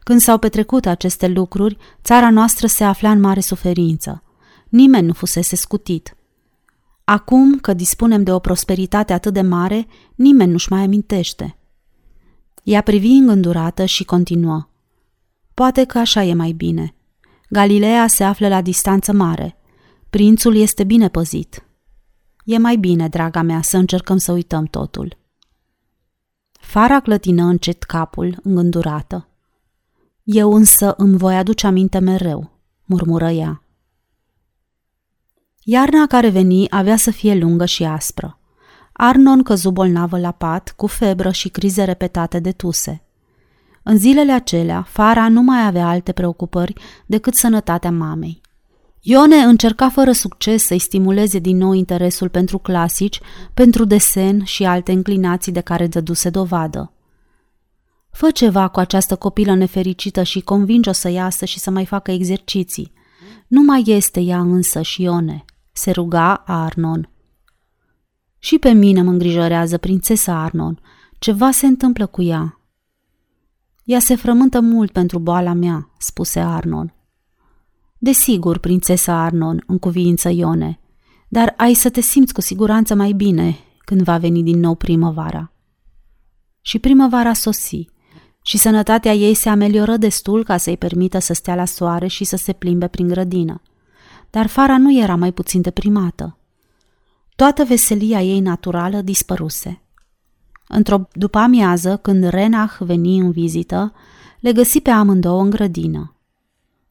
[0.00, 4.22] Când s-au petrecut aceste lucruri, țara noastră se afla în mare suferință.
[4.68, 6.16] Nimeni nu fusese scutit.
[7.10, 11.58] Acum că dispunem de o prosperitate atât de mare, nimeni nu-și mai amintește.
[12.62, 14.68] Ea privi îngândurată și continuă.
[15.54, 16.94] Poate că așa e mai bine.
[17.50, 19.56] Galileea se află la distanță mare.
[20.10, 21.64] Prințul este bine păzit.
[22.44, 25.16] E mai bine, draga mea, să încercăm să uităm totul.
[26.60, 29.28] Fara clătină încet capul, îngândurată.
[30.22, 32.50] Eu însă îmi voi aduce aminte mereu,
[32.84, 33.62] murmură ea.
[35.70, 38.38] Iarna care veni avea să fie lungă și aspră.
[38.92, 43.02] Arnon căzu bolnavă la pat, cu febră și crize repetate de tuse.
[43.82, 46.72] În zilele acelea, Fara nu mai avea alte preocupări
[47.06, 48.40] decât sănătatea mamei.
[49.00, 53.20] Ione încerca fără succes să-i stimuleze din nou interesul pentru clasici,
[53.54, 56.92] pentru desen și alte înclinații de care dăduse dovadă.
[58.10, 62.92] Fă ceva cu această copilă nefericită și convinge-o să iasă și să mai facă exerciții.
[63.46, 65.44] Nu mai este ea însă și Ione
[65.78, 67.10] se ruga Arnon.
[68.38, 70.80] Și pe mine mă îngrijorează prințesa Arnon.
[71.18, 72.60] Ceva se întâmplă cu ea.
[73.84, 76.94] Ea se frământă mult pentru boala mea, spuse Arnon.
[77.98, 80.80] Desigur, prințesa Arnon, în cuviință Ione,
[81.28, 85.52] dar ai să te simți cu siguranță mai bine când va veni din nou primăvara.
[86.60, 87.88] Și primăvara sosi
[88.42, 92.36] și sănătatea ei se amelioră destul ca să-i permită să stea la soare și să
[92.36, 93.62] se plimbe prin grădină
[94.30, 96.36] dar Fara nu era mai puțin deprimată.
[97.36, 99.82] Toată veselia ei naturală dispăruse.
[100.68, 103.92] Într-o după amiază, când Renach veni în vizită,
[104.40, 106.14] le găsi pe amândouă în grădină.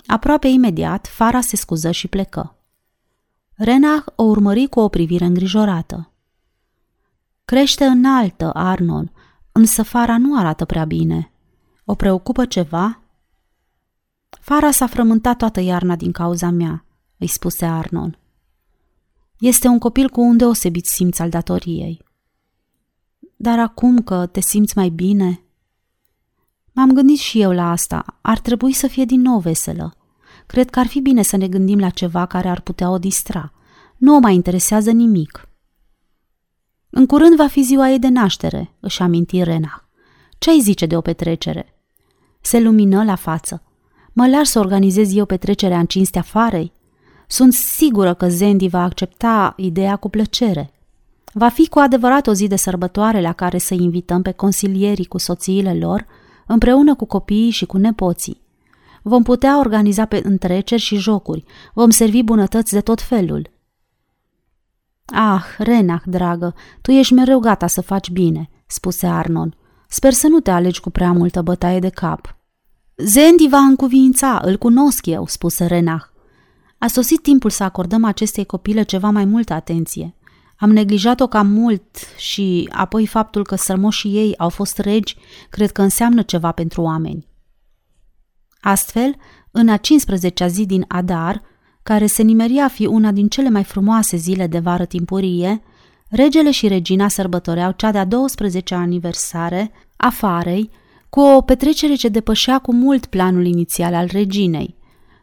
[0.06, 2.56] Aproape imediat, Fara se scuză și plecă.
[3.54, 6.12] Renach o urmări cu o privire îngrijorată.
[7.46, 9.12] Crește înaltă, Arnon,
[9.52, 11.32] însă Fara nu arată prea bine.
[11.86, 13.00] O preocupă ceva?
[14.30, 16.86] Fara s-a frământat toată iarna din cauza mea,
[17.18, 18.20] îi spuse Arnon.
[19.40, 22.06] Este un copil cu un deosebit simț al datoriei.
[23.36, 25.42] Dar acum că te simți mai bine...
[26.72, 28.20] M-am gândit și eu la asta.
[28.22, 29.96] Ar trebui să fie din nou veselă.
[30.46, 33.54] Cred că ar fi bine să ne gândim la ceva care ar putea o distra.
[33.98, 35.50] Nu o mai interesează nimic.
[36.90, 39.90] În curând va fi ziua ei de naștere, își aminti Rena.
[40.38, 41.82] Ce ai zice de o petrecere?
[42.42, 43.64] Se lumină la față.
[44.14, 46.72] Mă las să organizez eu petrecerea în cinstea farei?
[47.28, 50.72] Sunt sigură că Zendi va accepta ideea cu plăcere.
[51.34, 55.18] Va fi cu adevărat o zi de sărbătoare la care să invităm pe consilierii cu
[55.18, 56.06] soțiile lor,
[56.48, 58.42] împreună cu copiii și cu nepoții.
[59.02, 63.50] Vom putea organiza pe întreceri și jocuri, vom servi bunătăți de tot felul.
[65.06, 69.56] Ah, Renach, dragă, tu ești mereu gata să faci bine, spuse Arnon.
[69.88, 72.38] Sper să nu te alegi cu prea multă bătaie de cap.
[72.96, 76.16] Zendi va încuvința, îl cunosc eu, spuse Renach.
[76.78, 80.16] A sosit timpul să acordăm acestei copile ceva mai multă atenție.
[80.58, 85.16] Am neglijat-o cam mult și apoi faptul că sărmoșii ei au fost regi,
[85.50, 87.28] cred că înseamnă ceva pentru oameni.
[88.62, 89.16] Astfel,
[89.52, 91.42] în a 15-a zi din Adar,
[91.84, 95.62] care se nimeria a fi una din cele mai frumoase zile de vară timpurie,
[96.10, 100.70] regele și regina sărbătoreau cea de-a 12-a aniversare a farei,
[101.10, 104.77] cu o petrecere ce depășea cu mult planul inițial al reginei,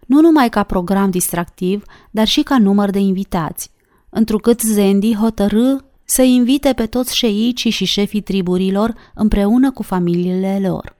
[0.06, 3.70] nu numai ca program distractiv, dar și ca număr de invitați,
[4.08, 10.96] întrucât Zendi hotărâ să invite pe toți șeicii și șefii triburilor împreună cu familiile lor.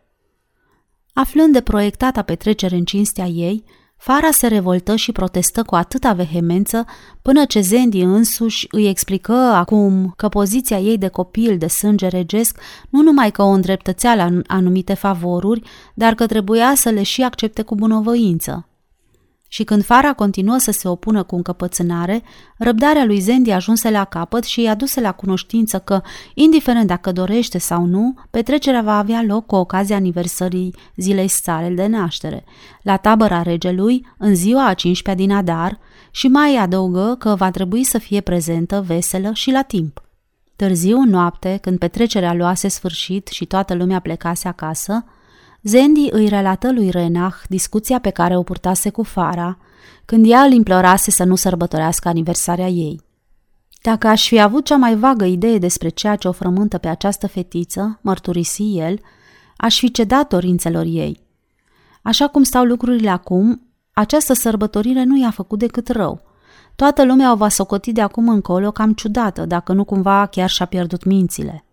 [1.13, 3.65] Aflând de proiectata petrecere în cinstea ei,
[3.97, 6.85] Fara se revoltă și protestă cu atâta vehemență
[7.23, 12.61] până ce Zendi însuși îi explică acum că poziția ei de copil de sânge regesc
[12.91, 15.63] nu numai că o îndreptățea la anumite favoruri,
[15.95, 18.69] dar că trebuia să le și accepte cu bunăvoință
[19.55, 22.23] și când Fara continuă să se opună cu încăpățânare,
[22.59, 26.01] răbdarea lui Zendi ajunse la capăt și i-a dus la cunoștință că,
[26.35, 31.87] indiferent dacă dorește sau nu, petrecerea va avea loc cu ocazia aniversării zilei sale de
[31.87, 32.45] naștere,
[32.83, 35.79] la tabăra regelui, în ziua a 15-a din Adar,
[36.11, 40.03] și mai adăugă că va trebui să fie prezentă, veselă și la timp.
[40.57, 45.05] Târziu, în noapte, când petrecerea luase sfârșit și toată lumea plecase acasă,
[45.65, 49.59] Zendi îi relată lui Renach discuția pe care o purtase cu Fara,
[50.05, 53.01] când ea îl implorase să nu sărbătorească aniversarea ei.
[53.83, 57.27] Dacă aș fi avut cea mai vagă idee despre ceea ce o frământă pe această
[57.27, 58.99] fetiță, mărturisi el,
[59.57, 61.21] aș fi cedat dorințelor ei.
[62.03, 66.23] Așa cum stau lucrurile acum, această sărbătorire nu i-a făcut decât rău.
[66.77, 70.67] Toată lumea o va socoti de acum încolo cam ciudată, dacă nu cumva chiar și-a
[70.67, 71.64] pierdut mințile.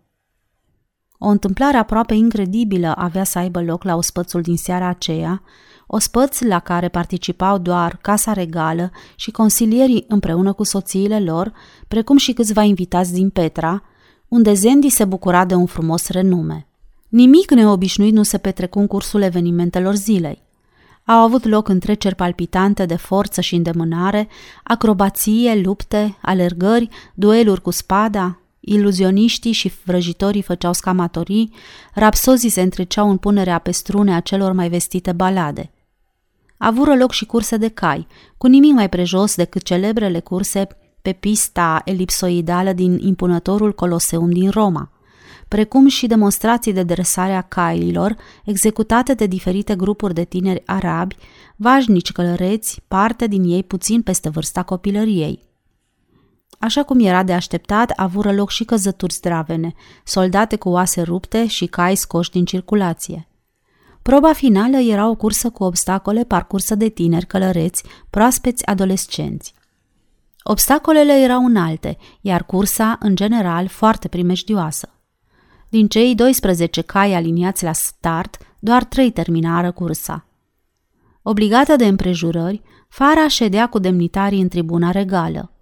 [1.24, 5.42] O întâmplare aproape incredibilă avea să aibă loc la ospățul din seara aceea,
[5.86, 11.52] ospăț la care participau doar Casa Regală și consilierii împreună cu soțiile lor,
[11.88, 13.82] precum și câțiva invitați din Petra,
[14.28, 16.66] unde Zendi se bucura de un frumos renume.
[17.08, 20.42] Nimic neobișnuit nu se petrecu în cursul evenimentelor zilei.
[21.04, 24.28] Au avut loc întreceri palpitante de forță și îndemânare,
[24.62, 31.52] acrobație, lupte, alergări, dueluri cu spada, Iluzioniștii și vrăjitorii făceau scamatorii,
[31.94, 35.70] rapsozii se întreceau în punerea pe strune a celor mai vestite balade.
[36.56, 38.06] Avură loc și curse de cai,
[38.38, 40.66] cu nimic mai prejos decât celebrele curse
[41.02, 44.90] pe pista elipsoidală din impunătorul Coloseum din Roma,
[45.48, 51.16] precum și demonstrații de dresare a cailor, executate de diferite grupuri de tineri arabi,
[51.56, 55.50] vașnici călăreți, parte din ei puțin peste vârsta copilăriei.
[56.62, 61.66] Așa cum era de așteptat, avură loc și căzături zdravene, soldate cu oase rupte și
[61.66, 63.28] cai scoși din circulație.
[64.02, 69.54] Proba finală era o cursă cu obstacole parcursă de tineri călăreți, proaspeți adolescenți.
[70.42, 74.88] Obstacolele erau înalte, iar cursa, în general, foarte primejdioasă.
[75.68, 80.26] Din cei 12 cai aliniați la start, doar trei terminară cursa.
[81.22, 85.52] Obligată de împrejurări, Fara ședea cu demnitarii în tribuna regală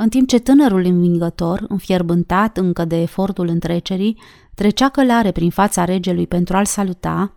[0.00, 4.18] în timp ce tânărul învingător, înfierbântat încă de efortul întrecerii,
[4.54, 7.34] trecea călare prin fața regelui pentru a-l saluta,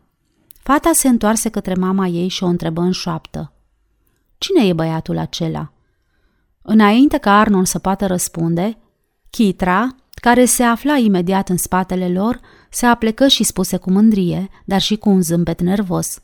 [0.53, 3.53] fata se întoarse către mama ei și o întrebă în șoaptă.
[4.37, 5.71] Cine e băiatul acela?
[6.61, 8.77] Înainte ca Arnon să poată răspunde,
[9.29, 12.39] Chitra, care se afla imediat în spatele lor,
[12.69, 16.21] se aplecă și spuse cu mândrie, dar și cu un zâmbet nervos.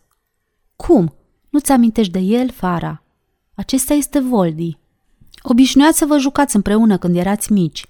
[0.75, 1.15] Cum?
[1.49, 3.03] Nu-ți amintești de el, Fara?
[3.55, 4.77] Acesta este Voldi.
[5.41, 7.85] Obișnuiați să vă jucați împreună când erați mici.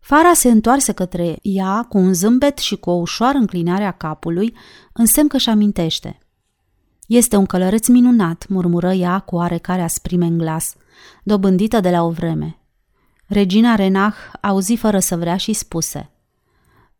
[0.00, 4.56] Fara se întoarse către ea cu un zâmbet și cu o ușoară înclinare a capului,
[4.92, 6.18] în semn că își amintește.
[7.06, 10.74] Este un călăreț minunat, murmură ea cu oarecare asprime în glas,
[11.22, 12.58] dobândită de la o vreme.
[13.26, 16.10] Regina Renach auzi fără să vrea și spuse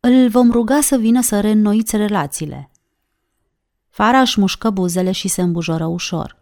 [0.00, 2.70] Îl vom ruga să vină să reînnoiți relațiile.
[3.88, 6.35] Fara își mușcă buzele și se îmbujoră ușor.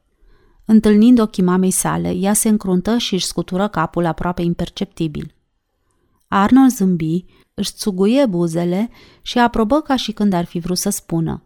[0.65, 5.35] Întâlnind ochii mamei sale, ea se încruntă și își scutură capul aproape imperceptibil.
[6.29, 8.91] Arnold zâmbi, își țuguie buzele
[9.23, 11.43] și aprobă ca și când ar fi vrut să spună.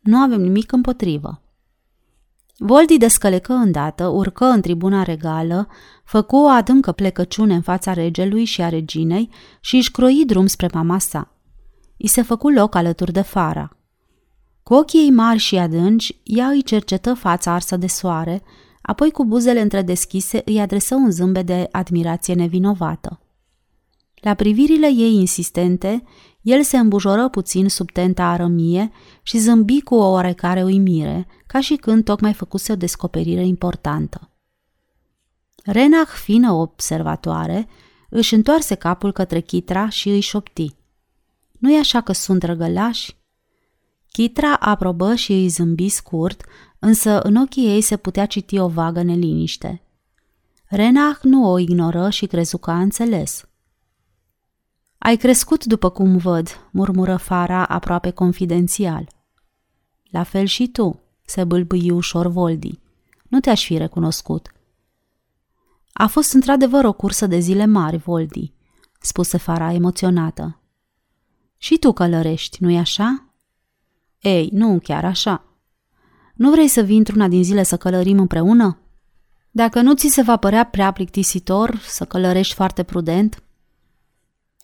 [0.00, 1.42] Nu avem nimic împotrivă.
[2.56, 5.68] Voldi descălecă îndată, urcă în tribuna regală,
[6.04, 10.68] făcu o adâncă plecăciune în fața regelui și a reginei și își croi drum spre
[10.72, 11.32] mama sa.
[11.96, 13.76] I se făcu loc alături de fara.
[14.68, 18.42] Cu ochii ei mari și adânci, ea îi cercetă fața arsă de soare,
[18.82, 23.20] apoi cu buzele întredeschise îi adresă un zâmbet de admirație nevinovată.
[24.14, 26.02] La privirile ei insistente,
[26.40, 28.90] el se îmbujoră puțin sub tenta arămie
[29.22, 34.30] și zâmbi cu o oarecare uimire, ca și când tocmai făcuse o descoperire importantă.
[35.64, 37.68] Renach, fină observatoare,
[38.10, 40.74] își întoarse capul către Chitra și îi șopti.
[41.58, 43.17] Nu-i așa că sunt răgălași?
[44.18, 46.44] Chitra aprobă și îi zâmbi scurt,
[46.78, 49.82] însă în ochii ei se putea citi o vagă neliniște.
[50.64, 53.48] Renach nu o ignoră și crezu că a înțeles.
[54.98, 59.08] Ai crescut după cum văd, murmură Fara aproape confidențial.
[60.10, 62.78] La fel și tu, se bâlbâi ușor Voldi.
[63.28, 64.52] Nu te-aș fi recunoscut.
[65.92, 68.52] A fost într-adevăr o cursă de zile mari, Voldi,
[69.00, 70.60] spuse Fara emoționată.
[71.56, 73.27] Și tu călărești, nu-i așa?
[74.20, 75.44] Ei, nu chiar așa.
[76.34, 78.78] Nu vrei să vii într-una din zile să călărim împreună?
[79.50, 83.42] Dacă nu ți se va părea prea plictisitor să călărești foarte prudent,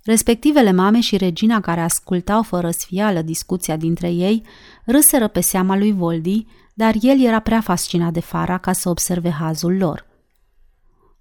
[0.05, 4.43] Respectivele mame și regina care ascultau fără sfială discuția dintre ei
[4.85, 9.31] râseră pe seama lui Voldi, dar el era prea fascinat de Fara ca să observe
[9.31, 10.07] hazul lor.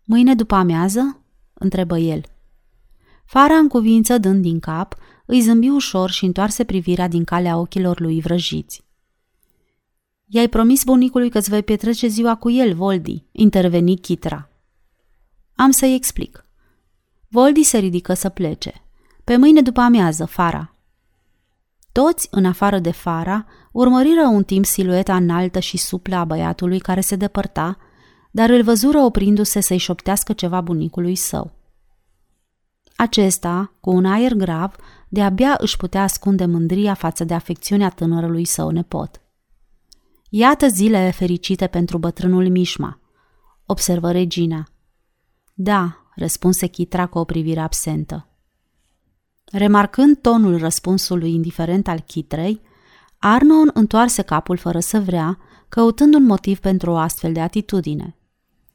[0.03, 1.21] Mâine după amiază?"
[1.53, 2.23] întrebă el.
[3.25, 4.95] Fara în cuvință dând din cap,
[5.25, 8.83] îi zâmbi ușor și întoarse privirea din calea ochilor lui vrăjiți.
[10.25, 14.49] I-ai promis bunicului că îți vei petrece ziua cu el, Voldi, interveni Chitra.
[15.55, 16.45] Am să-i explic.
[17.27, 18.73] Voldi se ridică să plece.
[19.23, 20.75] Pe mâine după amiază, Fara.
[21.91, 27.01] Toți, în afară de Fara, urmăriră un timp silueta înaltă și suplă a băiatului care
[27.01, 27.77] se depărta,
[28.31, 31.51] dar îl văzură oprindu-se să-i șoptească ceva bunicului său.
[32.95, 34.75] Acesta, cu un aer grav,
[35.13, 39.21] de-abia își putea ascunde mândria față de afecțiunea tânărului său nepot.
[40.29, 42.99] Iată zilele fericite pentru bătrânul Mișma,
[43.65, 44.67] observă regina.
[45.53, 48.27] Da, răspunse Chitra cu o privire absentă.
[49.51, 52.61] Remarcând tonul răspunsului indiferent al Chitrei,
[53.17, 55.37] Arnon întoarse capul fără să vrea,
[55.69, 58.15] căutând un motiv pentru o astfel de atitudine.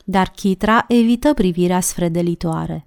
[0.05, 2.87] Dar Chitra evită privirea sfredelitoare.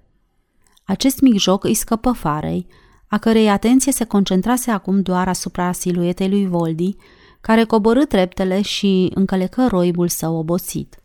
[0.84, 2.66] Acest mic joc îi scăpă farei,
[3.12, 6.96] a cărei atenție se concentrase acum doar asupra siluetei lui Voldi,
[7.40, 11.02] care coborâ treptele și încălecă roibul său obosit.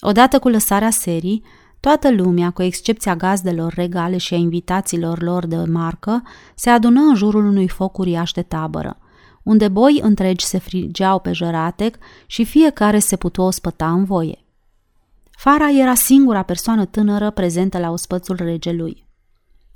[0.00, 1.42] Odată cu lăsarea serii,
[1.80, 6.22] Toată lumea, cu excepția gazdelor regale și a invitaților lor de marcă,
[6.54, 8.98] se adună în jurul unui foc uriaș de tabără,
[9.42, 14.38] unde boi întregi se frigeau pe jăratec și fiecare se putu ospăta în voie.
[15.30, 19.10] Fara era singura persoană tânără prezentă la ospățul regelui.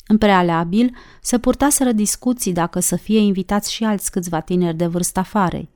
[0.07, 5.23] În prealabil, se purtaseră discuții dacă să fie invitați și alți câțiva tineri de vârsta
[5.23, 5.69] farei.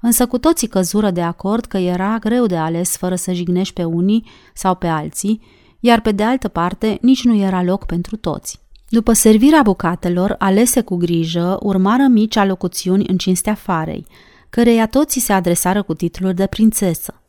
[0.00, 3.84] Însă cu toții căzură de acord că era greu de ales fără să jignești pe
[3.84, 5.40] unii sau pe alții
[5.80, 8.60] iar pe de altă parte nici nu era loc pentru toți.
[8.88, 14.06] După servirea bucatelor, alese cu grijă, urmară mici alocuțiuni în cinstea farei,
[14.50, 17.19] căreia toții se adresară cu titluri de prințesă.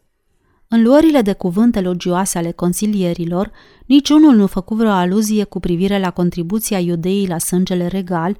[0.74, 3.52] În luările de cuvânt elogioase ale consilierilor,
[3.86, 8.38] niciunul nu făcu vreo aluzie cu privire la contribuția iudeii la sângele regal,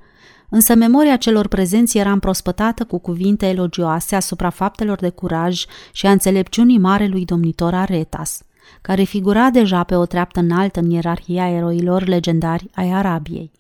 [0.50, 6.12] însă memoria celor prezenți era împrospătată cu cuvinte elogioase asupra faptelor de curaj și a
[6.12, 8.42] înțelepciunii marelui domnitor Aretas–
[8.82, 13.52] care figura deja pe o treaptă înaltă în ierarhia eroilor legendari ai Arabiei.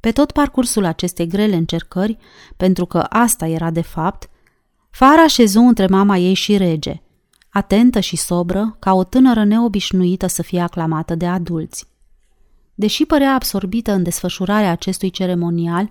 [0.00, 2.18] Pe tot parcursul acestei grele încercări,
[2.56, 4.28] pentru că asta era de fapt,
[4.90, 7.02] Fara șezu între mama ei și rege,
[7.54, 11.86] atentă și sobră, ca o tânără neobișnuită să fie aclamată de adulți.
[12.74, 15.90] Deși părea absorbită în desfășurarea acestui ceremonial,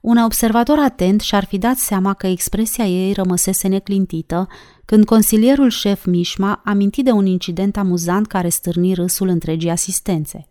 [0.00, 4.48] un observator atent și-ar fi dat seama că expresia ei rămăsese neclintită
[4.84, 10.48] când consilierul șef Mișma aminti de un incident amuzant care stârni râsul întregii asistențe.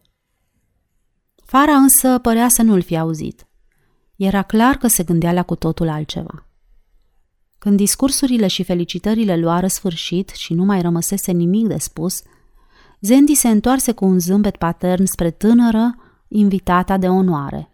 [1.45, 3.47] Fara însă părea să nu-l fi auzit.
[4.15, 6.48] Era clar că se gândea la cu totul altceva.
[7.59, 12.21] Când discursurile și felicitările luară sfârșit și nu mai rămăsese nimic de spus,
[13.01, 15.95] Zendi se întoarse cu un zâmbet patern spre tânără,
[16.27, 17.71] invitata de onoare.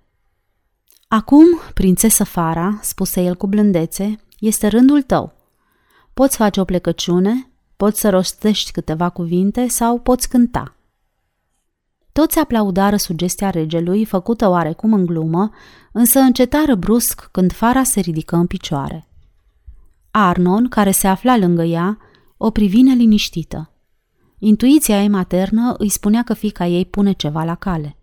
[1.08, 5.34] Acum, prințesă Fara, spuse el cu blândețe, este rândul tău.
[6.14, 10.76] Poți face o plecăciune, poți să rostești câteva cuvinte sau poți cânta.
[12.12, 15.52] Toți aplaudară sugestia regelui, făcută oarecum în glumă,
[15.92, 19.08] însă încetară brusc când Fara se ridică în picioare.
[20.18, 21.98] Arnon, care se afla lângă ea,
[22.38, 23.72] o privi neliniștită.
[24.38, 27.98] Intuiția ei maternă îi spunea că fica ei pune ceva la cale.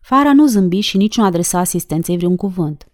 [0.00, 2.88] Fara nu zâmbi și nici nu adresa asistenței vreun cuvânt.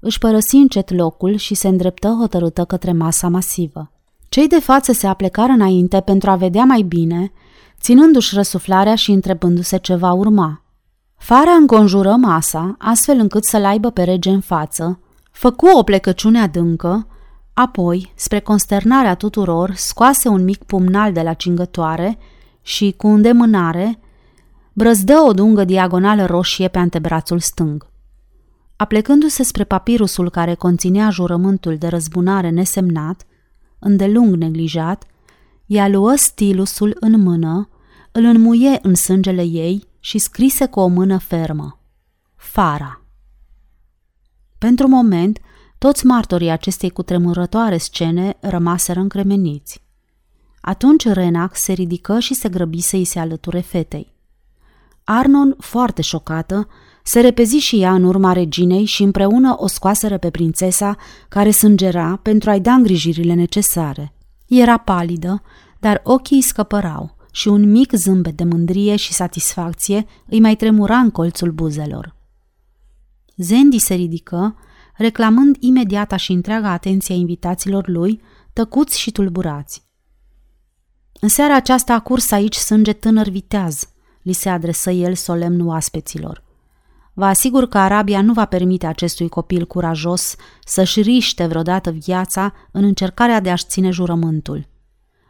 [0.00, 3.92] Își părăsi încet locul și se îndreptă hotărâtă către masa masivă.
[4.28, 7.32] Cei de față se aplecară înainte pentru a vedea mai bine,
[7.80, 10.64] ținându-și răsuflarea și întrebându-se ce va urma.
[11.18, 15.00] Fara înconjură masa, astfel încât să-l aibă pe rege în față,
[15.30, 17.06] făcu o plecăciune adâncă
[17.54, 22.18] Apoi, spre consternarea tuturor, scoase un mic pumnal de la cingătoare
[22.62, 23.98] și, cu îndemânare,
[24.72, 27.86] brăzdă o dungă diagonală roșie pe antebrațul stâng.
[28.76, 33.26] Aplecându-se spre papirusul care conținea jurământul de răzbunare nesemnat,
[33.78, 35.06] îndelung neglijat,
[35.66, 37.68] ea luă stilusul în mână,
[38.12, 41.80] îl înmuie în sângele ei și scrise cu o mână fermă.
[42.36, 43.02] Fara.
[44.58, 45.38] Pentru moment,
[45.82, 49.82] toți martorii acestei cutremurătoare scene rămaseră încremeniți.
[50.60, 54.12] Atunci Renac se ridică și se grăbi să-i se alăture fetei.
[55.04, 56.68] Arnon, foarte șocată,
[57.02, 60.96] se repezi și ea în urma reginei și împreună o scoaseră pe prințesa,
[61.28, 64.12] care sângera pentru a-i da îngrijirile necesare.
[64.46, 65.42] Era palidă,
[65.80, 70.96] dar ochii îi scăpărau și un mic zâmbet de mândrie și satisfacție îi mai tremura
[70.96, 72.14] în colțul buzelor.
[73.36, 74.56] Zendi se ridică
[74.94, 78.20] reclamând imediata și întreaga atenție a invitaților lui,
[78.52, 79.82] tăcuți și tulburați.
[81.20, 83.88] În seara aceasta a curs aici sânge tânăr viteaz,
[84.22, 86.42] li se adresă el solemn oaspeților.
[87.14, 90.34] Vă asigur că Arabia nu va permite acestui copil curajos
[90.64, 94.68] să-și riște vreodată viața în încercarea de a-și ține jurământul.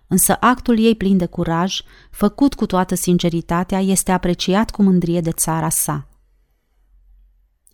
[0.06, 5.30] Însă actul ei plin de curaj, făcut cu toată sinceritatea, este apreciat cu mândrie de
[5.30, 6.08] țara sa.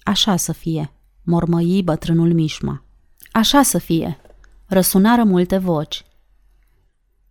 [0.03, 0.93] Așa să fie,
[1.29, 2.83] mormăi bătrânul Mișma.
[3.33, 4.21] Așa să fie,
[4.67, 6.05] răsunară multe voci.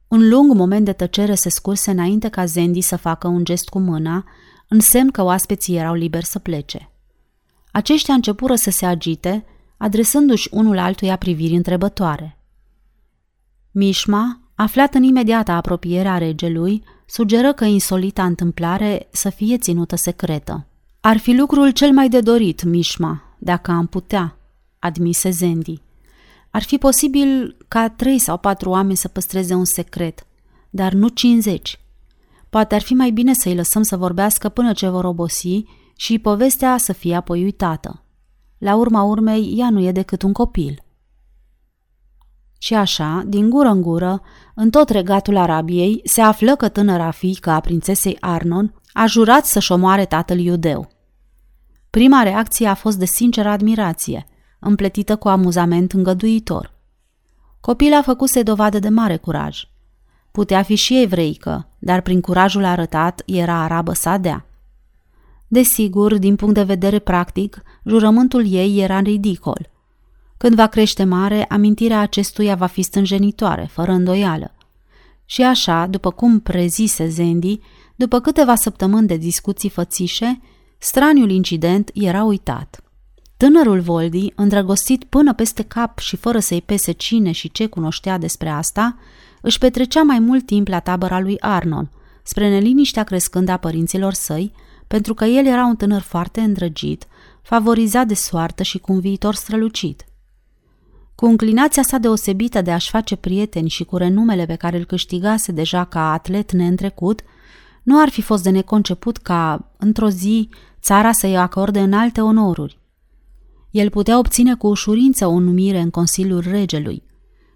[0.07, 3.79] Un lung moment de tăcere se scurse înainte ca Zendi să facă un gest cu
[3.79, 4.25] mâna,
[4.67, 6.91] în semn că oaspeții erau liberi să plece.
[7.71, 9.45] Aceștia începură să se agite,
[9.77, 12.37] adresându-și unul altuia priviri întrebătoare.
[13.71, 20.67] Mișma, aflat în imediata apropiere a regelui, sugeră că insolita întâmplare să fie ținută secretă.
[20.99, 24.37] Ar fi lucrul cel mai de dorit, Mișma, dacă am putea,
[24.79, 25.81] admise Zendi.
[26.49, 30.27] Ar fi posibil ca trei sau patru oameni să păstreze un secret,
[30.69, 31.79] dar nu cincizeci.
[32.49, 35.63] Poate ar fi mai bine să-i lăsăm să vorbească până ce vor obosi
[35.95, 38.03] și povestea să fie apoi uitată.
[38.57, 40.81] La urma urmei, ea nu e decât un copil.
[42.57, 44.21] Și așa, din gură în gură,
[44.55, 49.71] în tot regatul Arabiei, se află că tânăra fiică a prințesei Arnon a jurat să-și
[49.71, 50.96] omoare tatăl iudeu.
[51.89, 54.25] Prima reacție a fost de sinceră admirație,
[54.59, 56.73] împletită cu amuzament îngăduitor.
[57.59, 59.63] Copila făcuse dovadă de mare curaj.
[60.31, 64.45] Putea fi și evreică, dar prin curajul arătat era arabă sadea.
[65.47, 69.69] Desigur, din punct de vedere practic, jurământul ei era ridicol.
[70.37, 74.51] Când va crește mare, amintirea acestuia va fi stânjenitoare, fără îndoială.
[75.25, 77.59] Și așa, după cum prezise Zendi,
[77.95, 80.41] după câteva săptămâni de discuții fățișe,
[80.77, 82.81] Straniul incident era uitat.
[83.37, 88.49] Tânărul Voldi, îndrăgostit până peste cap și fără să-i pese cine și ce cunoștea despre
[88.49, 88.97] asta,
[89.41, 91.89] își petrecea mai mult timp la tabăra lui Arnon,
[92.23, 94.51] spre neliniștea crescând a părinților săi,
[94.87, 97.07] pentru că el era un tânăr foarte îndrăgit,
[97.41, 100.05] favorizat de soartă și cu un viitor strălucit.
[101.15, 105.51] Cu înclinația sa deosebită de a-și face prieteni și cu renumele pe care îl câștigase
[105.51, 107.21] deja ca atlet neîntrecut,
[107.87, 110.49] nu ar fi fost de neconceput ca, într-o zi,
[110.81, 112.79] țara să-i acorde în alte onoruri.
[113.71, 117.03] El putea obține cu ușurință o numire în Consiliul Regelui,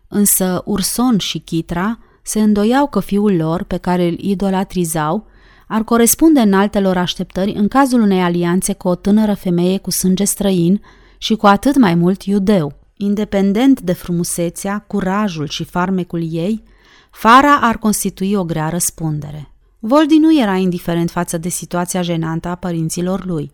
[0.07, 5.27] însă Urson și Chitra se îndoiau că fiul lor, pe care îl idolatrizau,
[5.67, 10.23] ar corespunde în altelor așteptări în cazul unei alianțe cu o tânără femeie cu sânge
[10.23, 10.81] străin
[11.17, 12.79] și cu atât mai mult iudeu.
[12.97, 16.63] Independent de frumusețea, curajul și farmecul ei,
[17.11, 19.50] Fara ar constitui o grea răspundere.
[19.83, 23.51] Voldi nu era indiferent față de situația jenantă a părinților lui.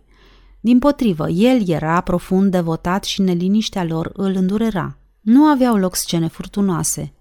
[0.60, 4.98] Din potrivă, el era profund devotat și neliniștea lor îl îndurera.
[5.22, 7.14] Nu aveau loc scene furtunoase.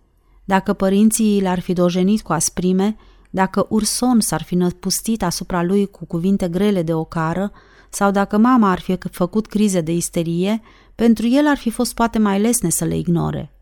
[0.44, 2.96] Dacă părinții l-ar fi dojenit cu asprime,
[3.30, 7.52] dacă Urson s-ar fi năpustit asupra lui cu cuvinte grele de ocară,
[7.90, 10.60] sau dacă mama ar fi făcut crize de isterie,
[10.94, 13.52] pentru el ar fi fost poate mai lesne să le ignore.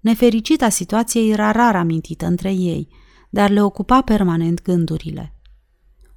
[0.00, 2.88] Nefericita situație era rar amintită între ei,
[3.36, 5.34] dar le ocupa permanent gândurile.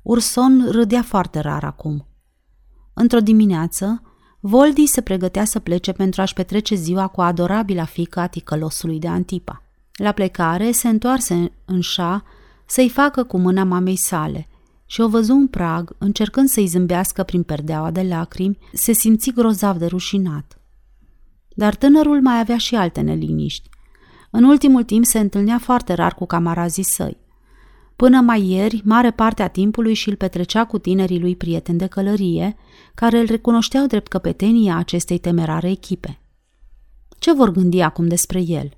[0.01, 2.07] Urson râdea foarte rar acum.
[2.93, 4.01] Într-o dimineață,
[4.39, 9.07] Voldi se pregătea să plece pentru a-și petrece ziua cu adorabila fică a ticălosului de
[9.07, 9.63] Antipa.
[9.93, 12.24] La plecare se întoarse în șa
[12.65, 14.47] să-i facă cu mâna mamei sale
[14.86, 19.78] și o văzu în prag, încercând să-i zâmbească prin perdeaua de lacrimi, se simți grozav
[19.78, 20.59] de rușinat.
[21.55, 23.68] Dar tânărul mai avea și alte neliniști.
[24.30, 27.18] În ultimul timp se întâlnea foarte rar cu camarazii săi.
[27.96, 31.88] Până mai ieri, mare parte a timpului și îl petrecea cu tinerii lui prieteni de
[31.88, 32.56] călărie,
[32.96, 36.20] care îl recunoșteau drept căpetenia acestei temerare echipe.
[37.20, 38.70] Ce vor gândi acum despre el?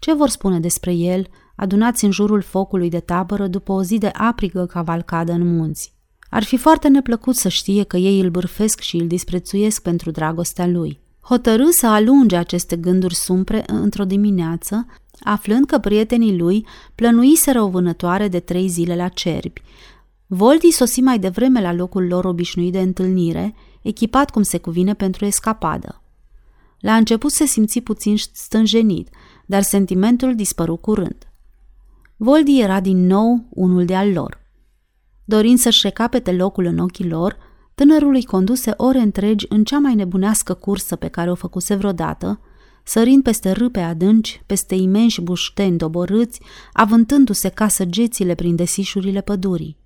[0.00, 1.26] Ce vor spune despre el,
[1.56, 5.94] adunați în jurul focului de tabără după o zi de aprigă cavalcadă în munți?
[6.30, 10.66] Ar fi foarte neplăcut să știe că ei îl bârfesc și îl disprețuiesc pentru dragostea
[10.66, 11.00] lui.
[11.28, 14.86] Hotărâ să alunge aceste gânduri sumpre într-o dimineață,
[15.20, 19.62] aflând că prietenii lui plănuiseră o vânătoare de trei zile la cerbi.
[20.26, 25.24] Voldi sosi mai devreme la locul lor obișnuit de întâlnire, echipat cum se cuvine pentru
[25.24, 26.02] escapadă.
[26.80, 29.08] La început se simți puțin stânjenit,
[29.46, 31.28] dar sentimentul dispăru curând.
[32.16, 34.40] Voldi era din nou unul de al lor.
[35.24, 37.36] Dorind să-și recapete locul în ochii lor,
[37.78, 42.40] tânărul îi conduse ore întregi în cea mai nebunească cursă pe care o făcuse vreodată,
[42.84, 46.40] sărind peste râpe adânci, peste imensi bușteni doborâți,
[46.72, 49.76] avântându-se ca săgețile prin desișurile pădurii.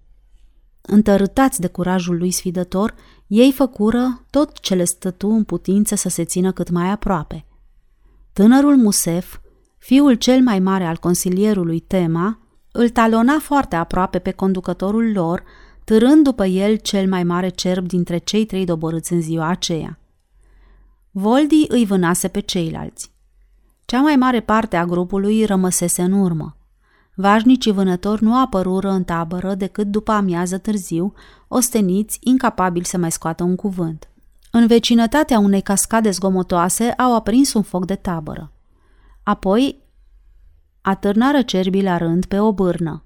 [0.80, 2.94] Întărâtați de curajul lui sfidător,
[3.26, 7.46] ei făcură tot ce le stătu în putință să se țină cât mai aproape.
[8.32, 9.38] Tânărul Musef,
[9.78, 12.38] fiul cel mai mare al consilierului Tema,
[12.70, 15.42] îl talona foarte aproape pe conducătorul lor,
[15.84, 19.98] târând după el cel mai mare cerb dintre cei trei doborâți în ziua aceea.
[21.10, 23.10] Voldi îi vânase pe ceilalți.
[23.84, 26.56] Cea mai mare parte a grupului rămăsese în urmă.
[27.14, 31.12] Vașnicii vânători nu apărură în tabără decât după amiază târziu,
[31.48, 34.08] osteniți, incapabili să mai scoată un cuvânt.
[34.50, 38.52] În vecinătatea unei cascade zgomotoase au aprins un foc de tabără.
[39.22, 39.82] Apoi
[40.80, 43.04] atârnară cerbii la rând pe o bârnă.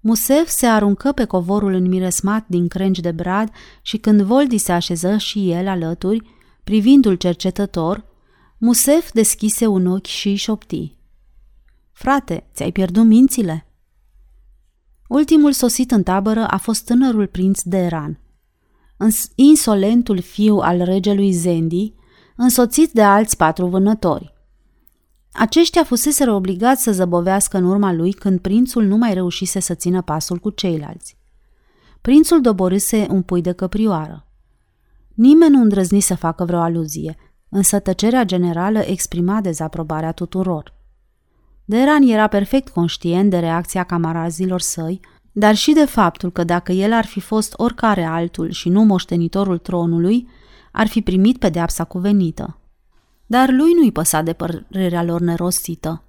[0.00, 3.50] Musef se aruncă pe covorul înmiresmat din crengi de brad
[3.82, 6.30] și când Voldi se așeză și el alături,
[6.64, 8.04] privindu-l cercetător,
[8.58, 10.96] Musef deschise un ochi și șopti.
[11.92, 13.64] Frate, ți-ai pierdut mințile?"
[15.08, 18.20] Ultimul sosit în tabără a fost tânărul prinț Deran.
[19.34, 21.94] Insolentul fiu al regelui Zendi,
[22.36, 24.39] însoțit de alți patru vânători.
[25.32, 30.02] Aceștia fuseseră obligați să zăbovească în urma lui când prințul nu mai reușise să țină
[30.02, 31.16] pasul cu ceilalți.
[32.00, 34.26] Prințul doborâse un pui de căprioară.
[35.14, 37.16] Nimeni nu îndrăzni să facă vreo aluzie,
[37.48, 40.74] însă tăcerea generală exprima dezaprobarea tuturor.
[41.64, 45.00] Deran era perfect conștient de reacția camarazilor săi,
[45.32, 49.58] dar și de faptul că dacă el ar fi fost oricare altul și nu moștenitorul
[49.58, 50.28] tronului,
[50.72, 52.59] ar fi primit pedeapsa cuvenită.
[53.30, 56.04] Dar lui nu-i păsa de părerea lor nerostită.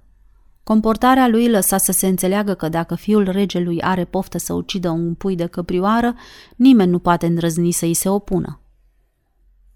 [0.62, 5.14] Comportarea lui lăsa să se înțeleagă că dacă fiul regelui are poftă să ucidă un
[5.14, 6.14] pui de căprioară,
[6.56, 8.60] nimeni nu poate îndrăzni să îi se opună.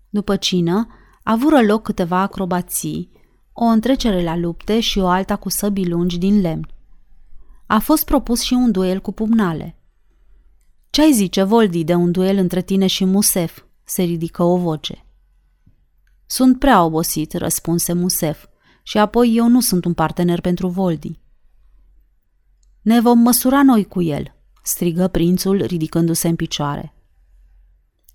[0.09, 0.87] După cină,
[1.23, 3.11] avură loc câteva acrobații,
[3.53, 6.69] o întrecere la lupte și o alta cu săbii lungi din lemn.
[7.67, 9.79] A fost propus și un duel cu pumnale.
[10.91, 15.06] Ce-ai zice, Voldi, de un duel între tine și Musef?" se ridică o voce.
[16.27, 18.47] Sunt prea obosit, răspunse Musef,
[18.83, 21.19] și apoi eu nu sunt un partener pentru Voldi.
[22.83, 26.95] Ne vom măsura noi cu el, strigă prințul ridicându-se în picioare.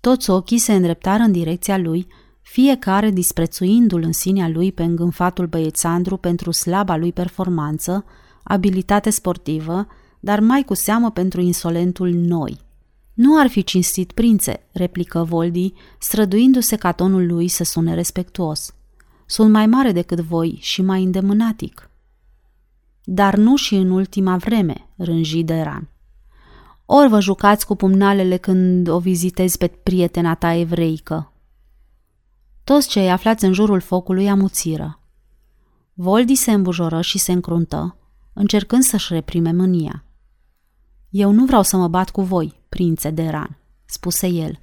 [0.00, 2.06] Toți ochii se îndreptară în direcția lui,
[2.42, 8.04] fiecare disprețuindu-l în sinea lui pe îngânfatul băiețandru pentru slaba lui performanță,
[8.42, 9.86] abilitate sportivă,
[10.20, 12.60] dar mai cu seamă pentru insolentul noi–
[13.14, 18.74] nu ar fi cinstit prințe, replică Voldi, străduindu-se ca tonul lui să sune respectuos.
[19.26, 21.90] Sunt mai mare decât voi și mai îndemânatic.
[23.04, 25.88] Dar nu și în ultima vreme, rânji Deran.
[26.86, 31.32] Ori vă jucați cu pumnalele când o vizitezi pe prietena ta evreică.
[32.64, 35.00] Toți cei aflați în jurul focului amuțiră.
[35.94, 37.96] Voldi se îmbujoră și se încruntă,
[38.32, 40.04] încercând să-și reprime mânia.
[41.12, 44.58] Eu nu vreau să mă bat cu voi, prințe de ran, spuse el.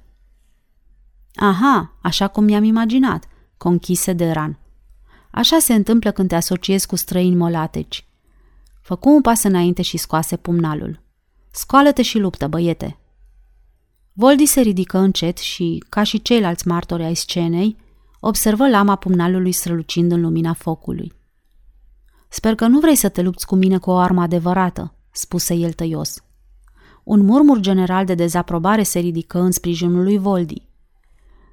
[1.34, 3.24] Aha, așa cum mi-am imaginat,
[3.56, 4.58] conchise de ran.
[5.30, 8.04] Așa se întâmplă când te asociezi cu străini molateci.
[8.80, 11.00] Făcu un pas înainte și scoase pumnalul.
[11.50, 12.98] Scoală-te și luptă, băiete!
[14.12, 17.76] Voldi se ridică încet și, ca și ceilalți martori ai scenei,
[18.20, 21.12] observă lama pumnalului strălucind în lumina focului.
[22.28, 25.72] Sper că nu vrei să te lupți cu mine cu o armă adevărată, spuse el
[25.72, 26.22] tăios.
[27.02, 30.62] Un murmur general de dezaprobare se ridică în sprijinul lui Voldi.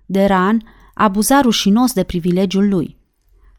[0.06, 2.98] Deran abuza rușinos de privilegiul lui.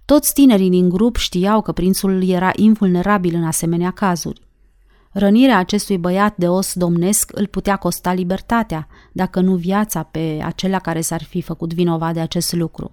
[0.05, 4.41] Toți tinerii din grup știau că prințul era invulnerabil în asemenea cazuri.
[5.13, 10.79] Rănirea acestui băiat de os domnesc îl putea costa libertatea, dacă nu viața pe acela
[10.79, 12.93] care s-ar fi făcut vinovat de acest lucru.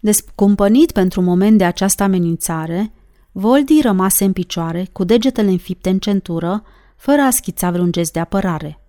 [0.00, 2.92] Descumpănit pentru moment de această amenințare,
[3.32, 6.62] Voldi rămase în picioare, cu degetele înfipte în centură,
[6.96, 8.80] fără a schița vreun gest de apărare.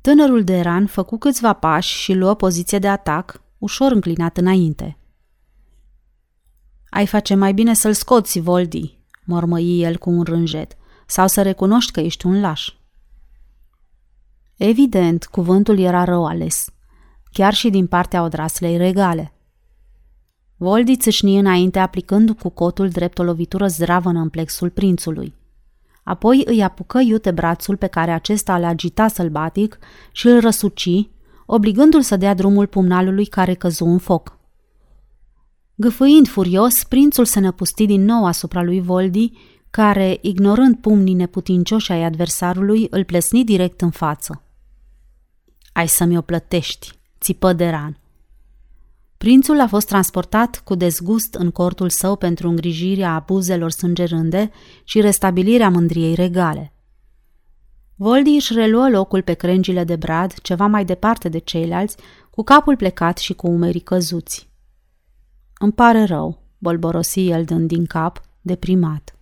[0.00, 4.96] Tânărul de Eran făcu câțiva pași și luă poziție de atac, ușor înclinat înainte.
[6.90, 11.92] Ai face mai bine să-l scoți, Voldi, mormăi el cu un rânjet, sau să recunoști
[11.92, 12.74] că ești un laș.
[14.56, 16.70] Evident, cuvântul era rău ales,
[17.32, 19.32] chiar și din partea odraslei regale.
[20.56, 25.34] Voldi țâșni înainte aplicând cu cotul drept o lovitură zdravănă în plexul prințului.
[26.02, 29.78] Apoi îi apucă iute brațul pe care acesta îl agita sălbatic
[30.12, 31.08] și îl răsuci,
[31.46, 34.38] obligându-l să dea drumul pumnalului care căzu în foc.
[35.74, 39.32] Gâfâind furios, prințul se năpusti din nou asupra lui Voldi,
[39.70, 44.42] care, ignorând pumnii neputincioși ai adversarului, îl plesni direct în față.
[45.72, 46.90] Ai să-mi o plătești,
[47.20, 48.01] țipă Deran.
[49.22, 54.50] Prințul a fost transportat cu dezgust în cortul său pentru îngrijirea abuzelor sângerânde
[54.84, 56.72] și restabilirea mândriei regale.
[57.96, 61.96] Voldi își reluă locul pe crengile de brad, ceva mai departe de ceilalți,
[62.30, 64.50] cu capul plecat și cu umerii căzuți.
[65.58, 69.16] Îmi pare rău, bolborosi el dând din cap, deprimat.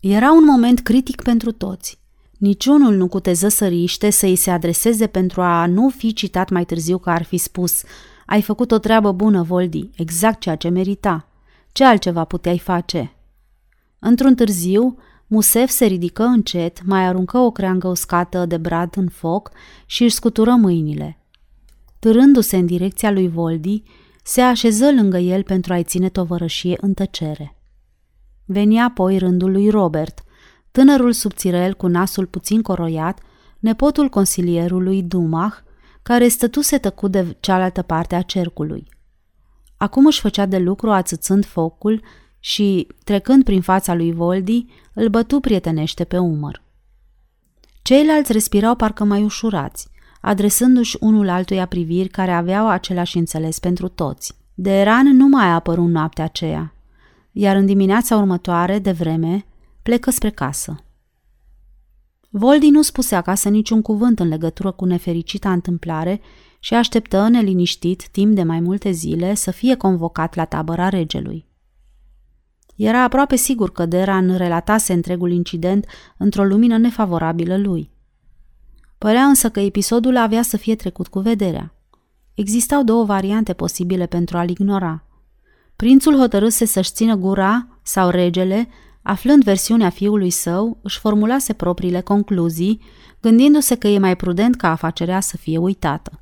[0.00, 1.98] Era un moment critic pentru toți.
[2.38, 6.64] Niciunul nu cuteză să riște să îi se adreseze pentru a nu fi citat mai
[6.64, 7.82] târziu că ar fi spus
[8.30, 11.28] ai făcut o treabă bună, Voldi, exact ceea ce merita.
[11.72, 13.12] Ce altceva puteai face?
[13.98, 19.50] Într-un târziu, Musef se ridică încet, mai aruncă o creangă uscată de brad în foc
[19.86, 21.18] și își scutură mâinile.
[21.98, 23.82] Târându-se în direcția lui Voldi,
[24.22, 27.56] se așeză lângă el pentru a-i ține tovărășie în tăcere.
[28.44, 30.24] Venia apoi rândul lui Robert,
[30.70, 33.20] tânărul subțirel cu nasul puțin coroiat,
[33.58, 35.66] nepotul consilierului Dumach,
[36.08, 38.88] care stătuse tăcut de cealaltă parte a cercului.
[39.76, 42.02] Acum își făcea de lucru ațățând focul
[42.38, 46.62] și, trecând prin fața lui Voldi, îl bătu prietenește pe umăr.
[47.82, 49.88] Ceilalți respirau parcă mai ușurați,
[50.20, 54.34] adresându-și unul altuia priviri care aveau același înțeles pentru toți.
[54.54, 56.74] De Eran nu mai a apărut noaptea aceea,
[57.32, 59.44] iar în dimineața următoare, de vreme,
[59.82, 60.82] plecă spre casă.
[62.28, 66.20] Voldi nu spuse acasă niciun cuvânt în legătură cu nefericita întâmplare
[66.60, 71.46] și așteptă neliniștit timp de mai multe zile să fie convocat la tabăra regelui.
[72.76, 77.90] Era aproape sigur că Deran relatase întregul incident într-o lumină nefavorabilă lui.
[78.98, 81.74] Părea însă că episodul avea să fie trecut cu vederea.
[82.34, 85.04] Existau două variante posibile pentru a-l ignora.
[85.76, 88.68] Prințul hotărâse să-și țină gura sau regele
[89.08, 92.80] Aflând versiunea fiului său, își formulase propriile concluzii,
[93.20, 96.20] gândindu-se că e mai prudent ca afacerea să fie uitată.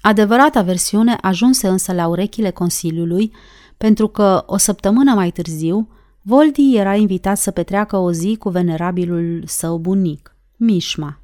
[0.00, 3.32] Adevărata versiune ajunse însă la urechile Consiliului,
[3.76, 5.88] pentru că, o săptămână mai târziu,
[6.20, 11.20] Voldi era invitat să petreacă o zi cu venerabilul său bunic, Mișma.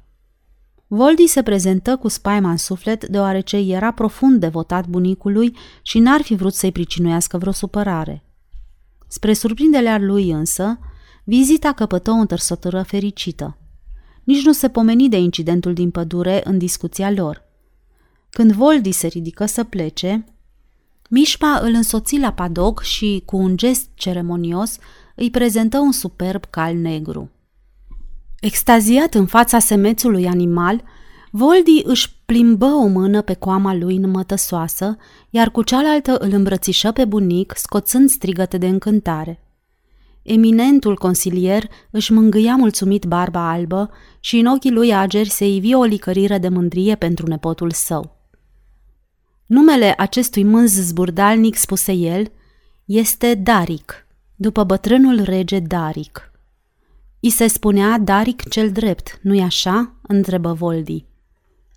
[0.87, 6.35] Voldi se prezentă cu spaima în suflet deoarece era profund devotat bunicului și n-ar fi
[6.35, 8.23] vrut să-i pricinuiască vreo supărare–
[9.11, 10.79] Spre surprinderea lui însă,
[11.23, 13.57] vizita căpătă o întărsătură fericită.
[14.23, 17.43] Nici nu se pomeni de incidentul din pădure în discuția lor.
[18.29, 20.25] Când Voldi se ridică să plece,
[21.09, 24.77] Mișma îl însoți la padog și, cu un gest ceremonios,
[25.15, 27.31] îi prezentă un superb cal negru.
[28.39, 30.83] Extaziat în fața semețului animal,
[31.31, 34.97] Voldi își plimbă o mână pe coama lui înmătăsoasă,
[35.29, 39.43] iar cu cealaltă îl îmbrățișă pe bunic, scoțând strigăte de încântare.
[40.21, 45.83] Eminentul consilier își mângâia mulțumit barba albă și în ochii lui ageri se ivi o
[45.83, 48.17] licărire de mândrie pentru nepotul său.
[49.45, 52.31] Numele acestui mânz zburdalnic, spuse el,
[52.85, 56.31] este Daric, după bătrânul rege Daric.
[57.19, 61.08] I se spunea Daric cel drept, nu-i așa?" întrebă Voldi.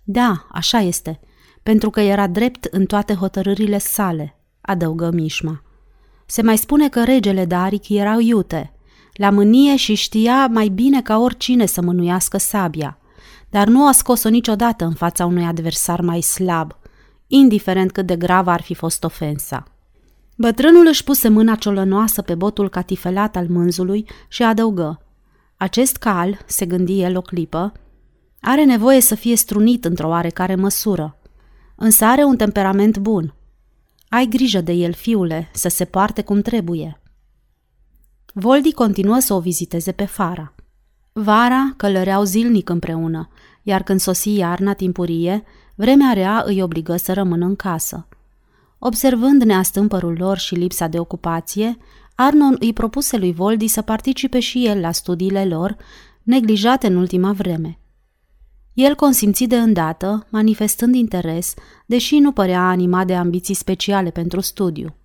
[0.03, 1.19] Da, așa este,
[1.63, 5.61] pentru că era drept în toate hotărârile sale, adăugă Mișma.
[6.25, 8.73] Se mai spune că regele Daric era iute,
[9.13, 12.97] la mânie și știa mai bine ca oricine să mânuiască sabia,
[13.49, 16.71] dar nu a scos-o niciodată în fața unui adversar mai slab,
[17.27, 19.63] indiferent cât de gravă ar fi fost ofensa.
[20.37, 25.01] Bătrânul își puse mâna ciolănoasă pe botul catifelat al mânzului și adăugă.
[25.57, 27.71] Acest cal, se gândi el o clipă,
[28.45, 31.17] are nevoie să fie strunit într-o oarecare măsură,
[31.75, 33.33] însă are un temperament bun.
[34.09, 37.01] Ai grijă de el, fiule, să se poarte cum trebuie.
[38.33, 40.53] Voldi continuă să o viziteze pe Fara.
[41.13, 43.29] Vara călăreau zilnic împreună,
[43.61, 45.43] iar când sosi iarna timpurie,
[45.75, 48.07] vremea rea îi obligă să rămână în casă.
[48.79, 51.77] Observând neastâmpărul lor și lipsa de ocupație,
[52.15, 55.77] Arnon îi propuse lui Voldi să participe și el la studiile lor,
[56.23, 57.77] neglijate în ultima vreme.
[58.73, 61.53] El consimți de îndată, manifestând interes,
[61.85, 64.95] deși nu părea animat de ambiții speciale pentru studiu.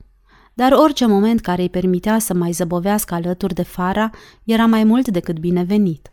[0.54, 4.10] Dar orice moment care îi permitea să mai zăbovească alături de Fara
[4.44, 6.12] era mai mult decât binevenit.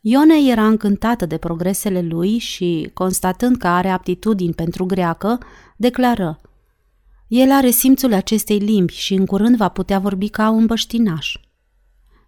[0.00, 5.38] Ione era încântată de progresele lui și, constatând că are aptitudini pentru greacă,
[5.76, 6.40] declară
[7.26, 11.36] El are simțul acestei limbi și în curând va putea vorbi ca un băștinaș.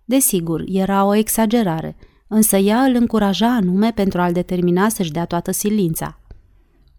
[0.04, 1.96] Desigur, era o exagerare,
[2.32, 6.18] însă ea îl încuraja anume pentru a-l determina să-și dea toată silința.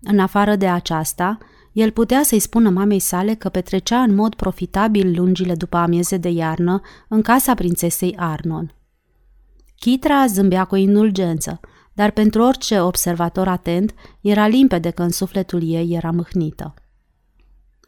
[0.02, 1.38] În afară de aceasta,
[1.72, 6.30] el putea să-i spună mamei sale că petrecea în mod profitabil lungile după amieze de
[6.30, 8.74] iarnă în casa prințesei Arnon.
[9.80, 11.60] Chitra zâmbea cu indulgență,
[11.94, 16.74] dar pentru orice observator atent era limpede că în sufletul ei era mâhnită.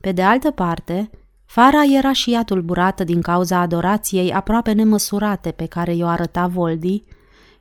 [0.02, 1.10] Pe de altă parte,
[1.46, 7.04] Fara era și ea tulburată din cauza adorației aproape nemăsurate pe care i-o arăta Voldi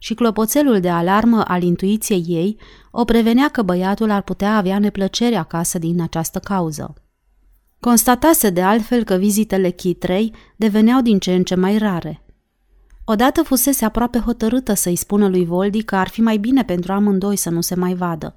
[0.05, 2.57] și clopoțelul de alarmă al intuiției ei
[2.91, 6.95] o prevenea că băiatul ar putea avea neplăcere acasă din această cauză.
[7.81, 12.23] Constatase de altfel că vizitele Chitrei deveneau din ce în ce mai rare.
[13.05, 17.37] Odată fusese aproape hotărâtă să-i spună lui Voldi că ar fi mai bine pentru amândoi
[17.37, 18.35] să nu se mai vadă,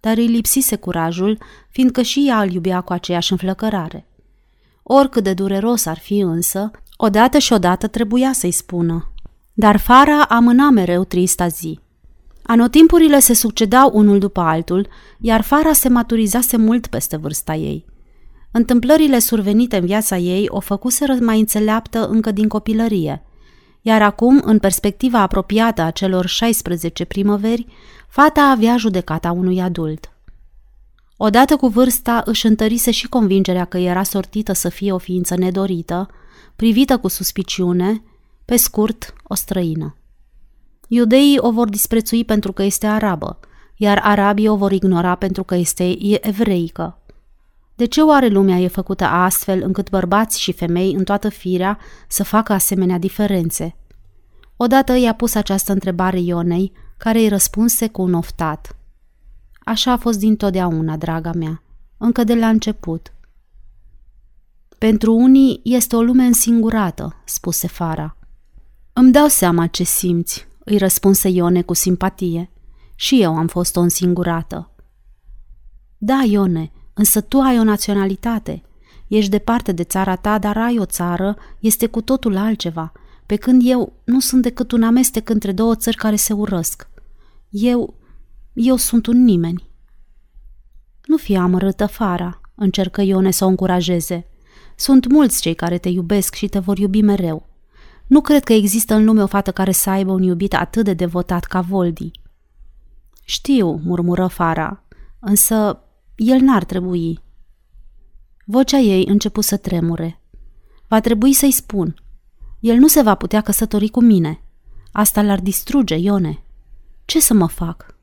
[0.00, 1.38] dar îi lipsise curajul,
[1.70, 4.08] fiindcă și ea îl iubea cu aceeași înflăcărare.
[4.82, 9.10] Oricât de dureros ar fi însă, odată și odată trebuia să-i spună.
[9.58, 11.78] Dar Fara amâna mereu trista zi.
[12.42, 14.88] Anotimpurile se succedau unul după altul,
[15.20, 17.84] iar Fara se maturizase mult peste vârsta ei.
[18.50, 23.22] Întâmplările survenite în viața ei o făcuseră mai înțeleaptă încă din copilărie–
[23.86, 27.66] iar acum, în perspectiva apropiată a celor 16 primăveri,
[28.08, 30.12] fata avea judecata unui adult.
[31.16, 36.08] Odată cu vârsta își întărise și convingerea că era sortită să fie o ființă nedorită,
[36.56, 38.02] privită cu suspiciune,
[38.46, 39.96] pe scurt, o străină.
[40.88, 43.38] Iudeii o vor disprețui pentru că este arabă,
[43.76, 46.98] iar arabii o vor ignora pentru că este evreică.
[47.74, 51.78] De ce oare lumea e făcută astfel încât bărbați și femei în toată firea
[52.08, 53.76] să facă asemenea diferențe?
[54.56, 58.76] Odată i-a pus această întrebare Ionei, care îi răspunse cu un oftat.
[59.64, 61.62] Așa a fost dintotdeauna, draga mea,
[61.96, 63.12] încă de la început.
[64.78, 68.15] Pentru unii este o lume însingurată, spuse Fara.
[68.98, 72.50] Îmi dau seama ce simți, îi răspunse Ione cu simpatie.
[72.94, 74.70] Și eu am fost o însingurată.
[75.98, 78.62] Da, Ione, Însă tu ai o naționalitate.
[79.06, 82.92] Ești departe de țara ta, dar ai o țară, este cu totul altceva,
[83.26, 86.88] pe când eu nu sunt decât un amestec între două țări care se urăsc.
[87.50, 87.94] Eu,
[88.52, 89.68] eu sunt un nimeni.
[91.06, 94.26] Nu fi amărâtă, Fara, încercă Ione să o încurajeze.
[94.76, 97.55] Sunt mulți cei care te iubesc și te vor iubi mereu.
[98.06, 100.94] Nu cred că există în lume o fată care să aibă un iubit atât de
[100.94, 102.10] devotat ca Voldi.
[103.24, 104.82] Știu, murmură Fara,
[105.18, 105.80] însă
[106.16, 107.20] el n-ar trebui.
[108.44, 110.20] Vocea ei început să tremure.
[110.88, 112.02] Va trebui să-i spun.
[112.60, 114.40] El nu se va putea căsători cu mine.
[114.92, 116.42] Asta l-ar distruge, Ione.
[117.04, 117.94] Ce să mă fac?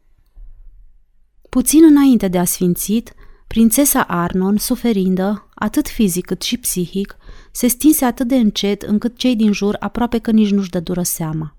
[1.49, 3.13] Puțin înainte de a sfințit,
[3.47, 7.17] prințesa Arnon, suferindă, atât fizic cât și psihic,
[7.55, 11.55] se stinse atât de încet încât cei din jur aproape că nici nu-și dădură seama.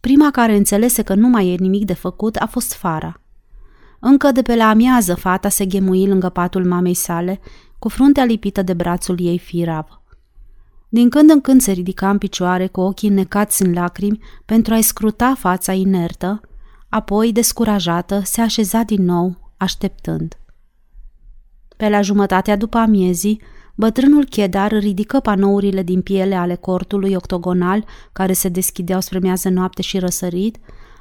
[0.00, 3.20] Prima care înțelese că nu mai e nimic de făcut a fost Fara.
[4.00, 7.40] Încă de pe la amiază fata se ghemui lângă patul mamei sale,
[7.78, 10.00] cu fruntea lipită de brațul ei firav.
[10.88, 14.82] Din când în când se ridica în picioare cu ochii necați în lacrimi pentru a-i
[14.82, 16.40] scruta fața inertă,
[16.88, 20.38] apoi, descurajată, se așeza din nou, așteptând.
[21.76, 23.40] Pe la jumătatea după amiezii,
[23.74, 29.82] bătrânul chedar ridică panourile din piele ale cortului octogonal care se deschideau spre miază noapte
[29.82, 30.56] și răsărit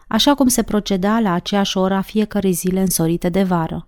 [0.07, 3.87] așa cum se proceda la aceeași oră a fiecărei zile însorite de vară.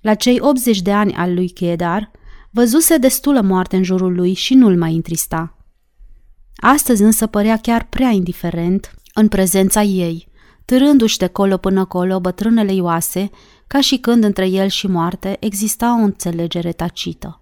[0.00, 2.10] La cei 80 de ani al lui Chedar,
[2.50, 5.56] Văzuse destulă moarte în jurul lui și nu-l mai întrista.
[6.56, 10.28] Astăzi însă părea chiar prea indiferent în prezența ei,
[10.64, 13.30] târându-și de colo până colo bătrânele ioase,
[13.66, 17.40] ca și când între el și moarte exista o înțelegere tacită.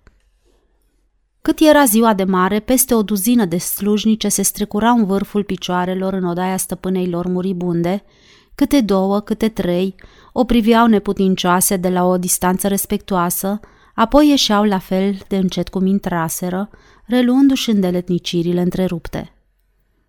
[1.46, 6.12] Cât era ziua de mare, peste o duzină de slujnice se strecurau în vârful picioarelor
[6.12, 8.04] în odaia stăpânei lor muribunde,
[8.54, 9.94] câte două, câte trei,
[10.32, 13.60] o priveau neputincioase de la o distanță respectuoasă,
[13.94, 16.70] apoi ieșeau la fel de încet cum intraseră,
[17.06, 19.32] reluându-și îndeletnicirile întrerupte.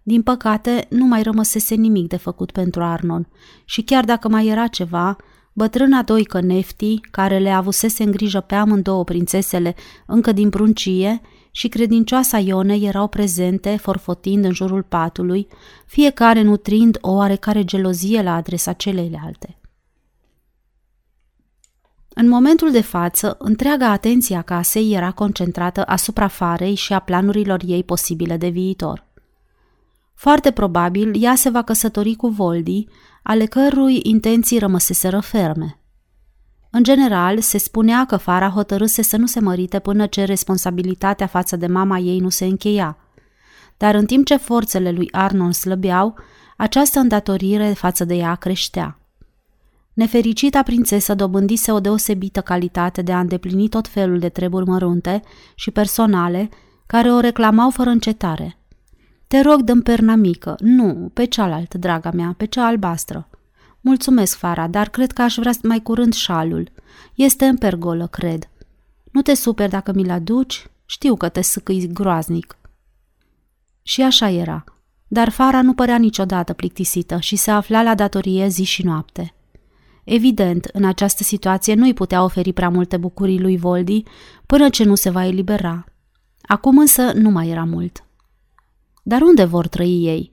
[0.04, 3.28] Din păcate, nu mai rămăsese nimic de făcut pentru Arnon
[3.66, 5.16] și chiar dacă mai era ceva,
[5.58, 9.76] bătrâna doică Nefti, care le avusese în grijă pe amândouă prințesele
[10.06, 15.48] încă din pruncie, și credincioasa Ione erau prezente, forfotind în jurul patului,
[15.86, 19.58] fiecare nutrind o oarecare gelozie la adresa celeilalte.
[22.14, 27.62] În momentul de față, întreaga atenție a casei era concentrată asupra farei și a planurilor
[27.66, 29.06] ei posibile de viitor.
[30.14, 32.86] Foarte probabil, ea se va căsători cu Voldi,
[33.28, 35.80] ale cărui intenții rămăseseră ferme.
[36.70, 41.56] În general, se spunea că Fara hotărâse să nu se mărite până ce responsabilitatea față
[41.56, 42.98] de mama ei nu se încheia.
[43.78, 46.16] Dar în timp ce forțele lui Arnon slăbeau,
[46.58, 49.00] această îndatorire față de ea creștea.
[49.94, 55.22] Nefericita prințesă dobândise o deosebită calitate de a îndeplini tot felul de treburi mărunte
[55.56, 56.50] și personale
[56.86, 58.58] care o reclamau fără încetare.
[59.28, 60.56] Te rog, dăm perna mică.
[60.60, 63.30] Nu, pe cealaltă, draga mea, pe cea albastră.
[63.82, 66.72] Mulțumesc, Fara, dar cred că aș vrea mai curând șalul.
[67.16, 68.50] Este în pergolă, cred.
[69.12, 70.68] Nu te super dacă mi-l aduci?
[70.86, 72.58] Știu că te sâcâi groaznic.
[73.82, 74.64] Și așa era.
[75.08, 79.34] Dar Fara nu părea niciodată plictisită și se afla la datorie zi și noapte.
[80.04, 84.04] Evident, în această situație nu-i putea oferi prea multe bucurii lui Voldi
[84.46, 85.86] până ce nu se va elibera.
[86.42, 88.05] Acum însă nu mai era mult.
[89.08, 90.32] Dar unde vor trăi ei?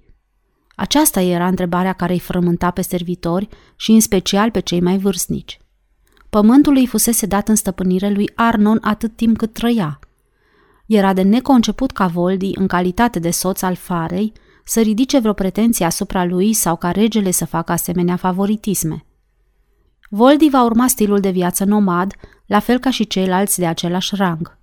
[0.75, 5.61] Aceasta era întrebarea care îi frământa pe servitori și în special pe cei mai vârstnici.
[6.31, 9.99] Pământul îi fusese dat în stăpânire lui Arnon atât timp cât trăia.
[10.87, 14.33] Era de neconceput ca Voldi, în calitate de soț al farei,
[14.65, 19.05] să ridice vreo pretenție asupra lui sau ca regele să facă asemenea favoritisme.
[20.09, 22.13] Voldi va urma stilul de viață nomad,
[22.47, 24.59] la fel ca și ceilalți de același rang.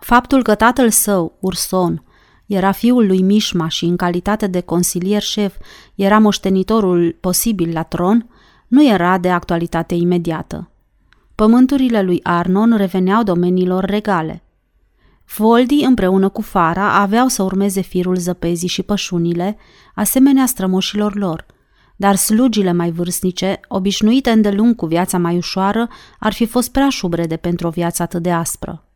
[0.00, 2.03] Faptul că tatăl său, Urson,
[2.46, 5.54] era fiul lui Mișma și în calitate de consilier șef
[5.94, 8.28] era moștenitorul posibil la tron,
[8.68, 10.70] nu era de actualitate imediată.
[11.34, 14.42] Pământurile lui Arnon reveneau domeniilor regale.
[15.36, 19.56] Voldi împreună cu Fara aveau să urmeze firul zăpezii și pășunile,
[19.94, 21.46] asemenea strămoșilor lor,
[21.96, 25.88] dar slugile mai vârstnice, obișnuite îndelung cu viața mai ușoară,
[26.18, 28.88] ar fi fost prea șubrede pentru o viață atât de aspră.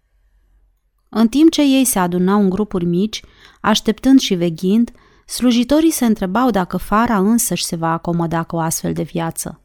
[1.09, 3.22] În timp ce ei se adunau în grupuri mici,
[3.61, 4.90] așteptând și veghind,
[5.26, 9.61] slujitorii se întrebau dacă Fara însăși se va acomoda cu o astfel de viață.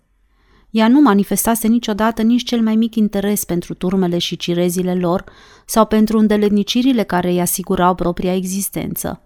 [0.69, 5.23] Ea nu manifestase niciodată nici cel mai mic interes pentru turmele și cirezile lor
[5.65, 9.21] sau pentru îndeletnicirile care îi asigurau propria existență.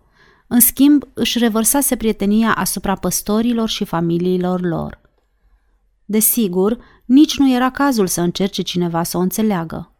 [0.47, 5.01] În schimb, își revărsase prietenia asupra păstorilor și familiilor lor.
[6.05, 9.91] Desigur, nici nu era cazul să încerce cineva să o înțeleagă.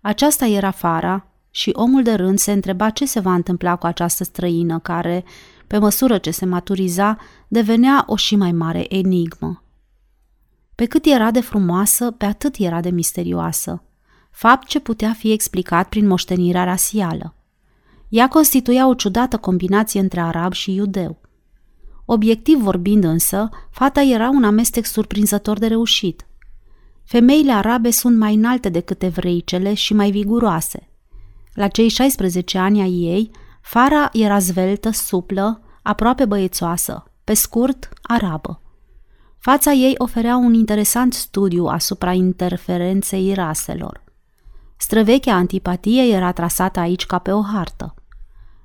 [0.00, 1.26] Aceasta era Fara,
[1.56, 5.24] și omul de rând se întreba ce se va întâmpla cu această străină care,
[5.66, 7.18] pe măsură ce se maturiza,
[7.48, 9.62] devenea o și mai mare enigmă.
[10.74, 13.82] Pe cât era de frumoasă, pe atât era de misterioasă,
[14.30, 17.34] fapt ce putea fi explicat prin moștenirea rasială.
[18.08, 21.20] Ea constituia o ciudată combinație între arab și iudeu.
[22.04, 26.26] Obiectiv vorbind însă, fata era un amestec surprinzător de reușit.
[27.04, 30.88] Femeile arabe sunt mai înalte decât evreicele și mai viguroase–
[31.56, 33.30] la cei 16 ani ai ei,
[33.60, 38.60] Fara era zveltă, suplă, aproape băiețoasă, pe scurt, arabă.
[39.38, 44.04] Fața ei oferea un interesant studiu asupra interferenței raselor.
[44.76, 47.94] Străvechea antipatie era trasată aici ca pe o hartă.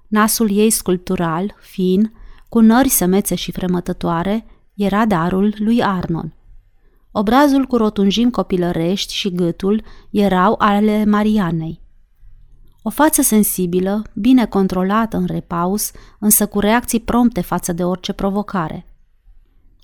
[0.08, 2.14] Nasul ei sculptural, fin,
[2.50, 6.34] cu nări sămețe și fremătătoare, era darul lui Arnon.
[7.12, 11.81] Obrazul cu rotunjimi copilărești și gâtul erau ale Marianei.
[12.84, 18.86] O față sensibilă, bine controlată în repaus, însă cu reacții prompte față de orice provocare.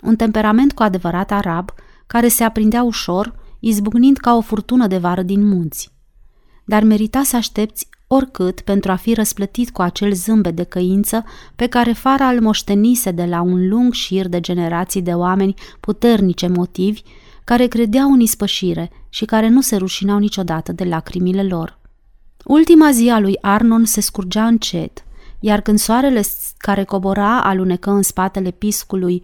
[0.04, 1.70] Un temperament cu adevărat arab,
[2.08, 5.92] care se aprindea ușor, izbucnind ca o furtună de vară din munți.
[6.66, 11.24] Dar merita să aștepți oricât pentru a fi răsplătit cu acel zâmbet de căință
[11.56, 16.48] pe care Fara îl moștenise de la un lung șir de generații de oameni puternice
[16.48, 17.02] motivi,
[17.44, 21.77] care credeau în ispășire și care nu se rușinau niciodată de lacrimile lor.
[22.48, 25.04] Ultima zi a lui Arnon se scurgea încet,
[25.40, 26.22] iar când soarele
[26.58, 29.24] care cobora alunecă în spatele piscului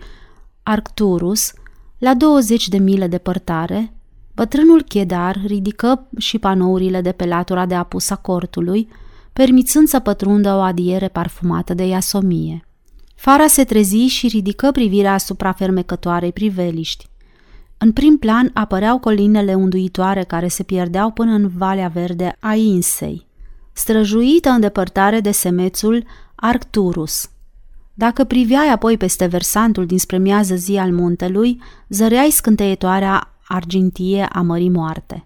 [0.63, 1.53] Arcturus,
[1.97, 3.93] la 20 de mile departare,
[4.35, 8.87] bătrânul chedar ridică și panourile de pe latura de apus a cortului,
[9.33, 12.67] permițând să pătrundă o adiere parfumată de iasomie.
[13.15, 17.09] Fara se trezi și ridică privirea asupra fermecătoarei priveliști.
[17.83, 23.27] În prim plan apăreau colinele unduitoare care se pierdeau până în Valea Verde a Insei,
[23.71, 26.03] străjuită în depărtare de semețul
[26.35, 27.29] Arcturus.
[27.93, 34.69] Dacă priveai apoi peste versantul dinspre miază zi al muntelui, zăreai scânteietoarea argintie a mării
[34.69, 35.25] moarte.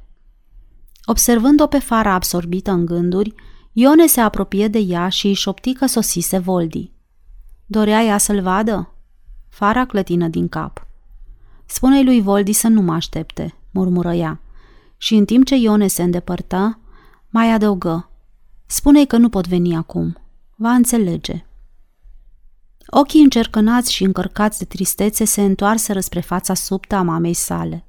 [1.05, 3.33] Observând-o pe fara absorbită în gânduri,
[3.71, 6.91] Ione se apropie de ea și își șopti că sosise Voldi.
[7.65, 8.93] Dorea ea să-l vadă?
[9.49, 10.86] Fara clătină din cap.
[11.67, 14.41] Spune-i lui Voldi să nu mă aștepte, murmură ea.
[14.97, 16.79] Și în timp ce Ione se îndepărta,
[17.29, 18.09] mai adăugă.
[18.65, 20.17] Spune-i că nu pot veni acum.
[20.55, 21.45] Va înțelege.
[22.87, 27.85] Ochii încercănați și încărcați de tristețe se întoarseră spre fața subtă a mamei sale.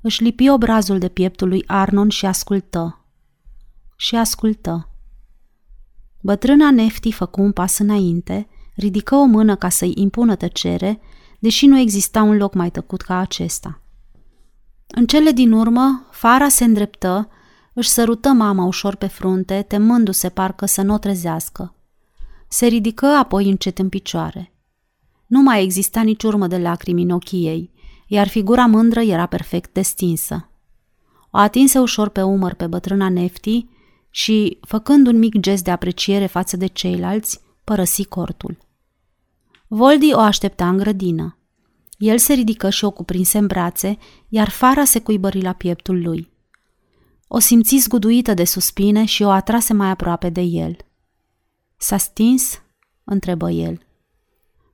[0.00, 3.04] Își lipi obrazul de pieptul lui Arnon și ascultă.
[3.96, 4.88] Și ascultă.
[6.20, 11.00] Bătrâna Nefti făcu un pas înainte, ridică o mână ca să-i impună tăcere,
[11.38, 13.80] deși nu exista un loc mai tăcut ca acesta.
[14.86, 17.28] În cele din urmă, Fara se îndreptă,
[17.72, 21.74] își sărută mama ușor pe frunte, temându-se parcă să nu o trezească.
[22.48, 24.52] Se ridică apoi încet în picioare.
[25.26, 27.70] Nu mai exista nici urmă de lacrimi în ochii ei,
[28.06, 30.50] iar figura mândră era perfect destinsă.
[31.30, 33.66] O atinse ușor pe umăr pe bătrâna Nefti
[34.10, 38.58] și, făcând un mic gest de apreciere față de ceilalți, părăsi cortul.
[39.68, 41.38] Voldi o aștepta în grădină.
[41.96, 46.32] El se ridică și o cuprinse în brațe, iar fara se cuibări la pieptul lui.
[47.26, 50.76] O simți zguduită de suspine și o atrase mai aproape de el.
[51.76, 52.62] S-a stins?"
[53.04, 53.86] întrebă el.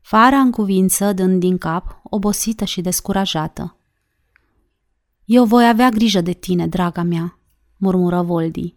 [0.00, 3.76] Fara în cuvință, dând din cap, obosită și descurajată.
[5.24, 7.38] Eu voi avea grijă de tine, draga mea,
[7.76, 8.74] murmură Voldi.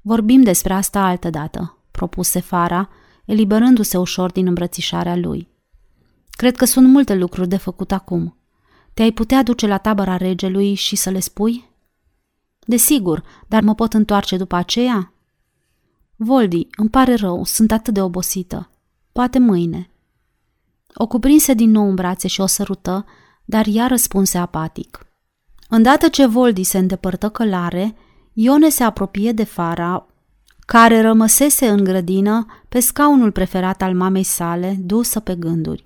[0.00, 2.88] Vorbim despre asta altă dată, propuse Fara,
[3.24, 5.48] eliberându-se ușor din îmbrățișarea lui.
[6.30, 8.36] Cred că sunt multe lucruri de făcut acum.
[8.94, 11.70] Te-ai putea duce la tabăra regelui și să le spui?
[12.66, 15.12] Desigur, dar mă pot întoarce după aceea?
[16.16, 18.70] Voldi, îmi pare rău, sunt atât de obosită.
[19.12, 19.90] Poate mâine.
[20.94, 23.04] O cuprinse din nou în brațe și o sărută,
[23.44, 25.06] dar ea răspunse apatic.
[25.68, 27.96] Îndată ce Voldi se îndepărtă călare,
[28.32, 30.06] Ione se apropie de Fara,
[30.72, 35.82] care rămăsese în grădină pe scaunul preferat al mamei sale, dusă pe gânduri.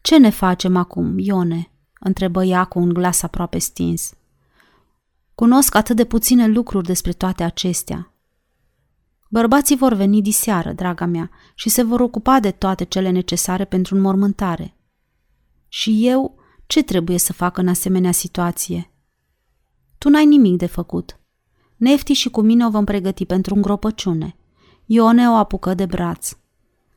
[0.00, 4.14] Ce ne facem acum, Ione?" întrebă ea cu un glas aproape stins.
[5.34, 8.12] Cunosc atât de puține lucruri despre toate acestea.
[9.28, 13.94] Bărbații vor veni diseară, draga mea, și se vor ocupa de toate cele necesare pentru
[13.94, 14.76] înmormântare.
[15.68, 18.90] Și eu, ce trebuie să fac în asemenea situație?
[19.98, 21.16] Tu n-ai nimic de făcut.
[21.82, 24.36] Nefti și cu mine o vom pregăti pentru îngropăciune.
[24.86, 26.36] Ione o apucă de braț.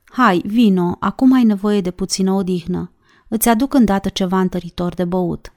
[0.03, 2.91] Hai, vino, acum ai nevoie de puțină odihnă.
[3.28, 5.53] Îți aduc îndată ceva întăritor de băut.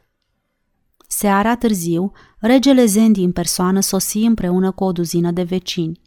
[1.09, 6.01] Seara târziu, regele Zendi în persoană sosi împreună cu o duzină de vecini.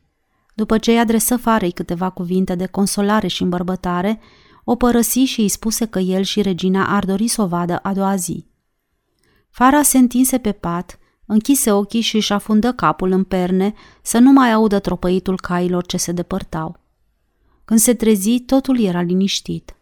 [0.53, 4.19] După ce îi adresă farei câteva cuvinte de consolare și îmbărbătare,
[4.63, 7.93] o părăsi și îi spuse că el și regina ar dori să o vadă a
[7.93, 8.45] doua zi.
[9.49, 10.99] Fara se întinse pe pat,
[11.31, 15.97] închise ochii și își afundă capul în perne să nu mai audă tropăitul cailor ce
[15.97, 16.79] se depărtau.
[17.65, 19.75] Când se trezi, totul era liniștit.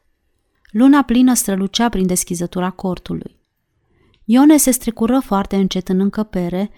[0.71, 3.37] Luna plină strălucea prin deschizătura cortului.
[4.23, 6.69] Ione se strecură foarte încet în încăpere,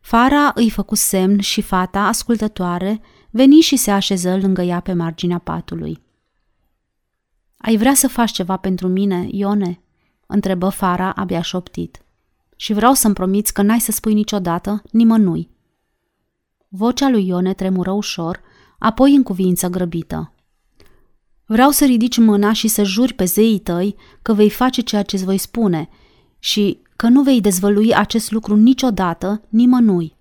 [0.00, 3.00] Fara îi făcu semn și fata, ascultătoare,
[3.30, 6.02] veni și se așeză lângă ea pe marginea patului.
[7.56, 9.80] Ai vrea să faci ceva pentru mine, Ione?"
[10.26, 12.02] întrebă Fara abia șoptit.
[12.60, 15.50] Și vreau să-mi promiți că n-ai să spui niciodată nimănui.
[16.68, 18.40] Vocea lui Ione tremură ușor,
[18.78, 20.32] apoi în cuvință grăbită.
[21.44, 25.16] Vreau să ridici mâna și să juri pe zeii tăi că vei face ceea ce
[25.16, 25.88] îți voi spune
[26.38, 30.16] și că nu vei dezvălui acest lucru niciodată nimănui.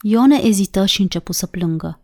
[0.00, 2.00] Ione ezită și începu să plângă.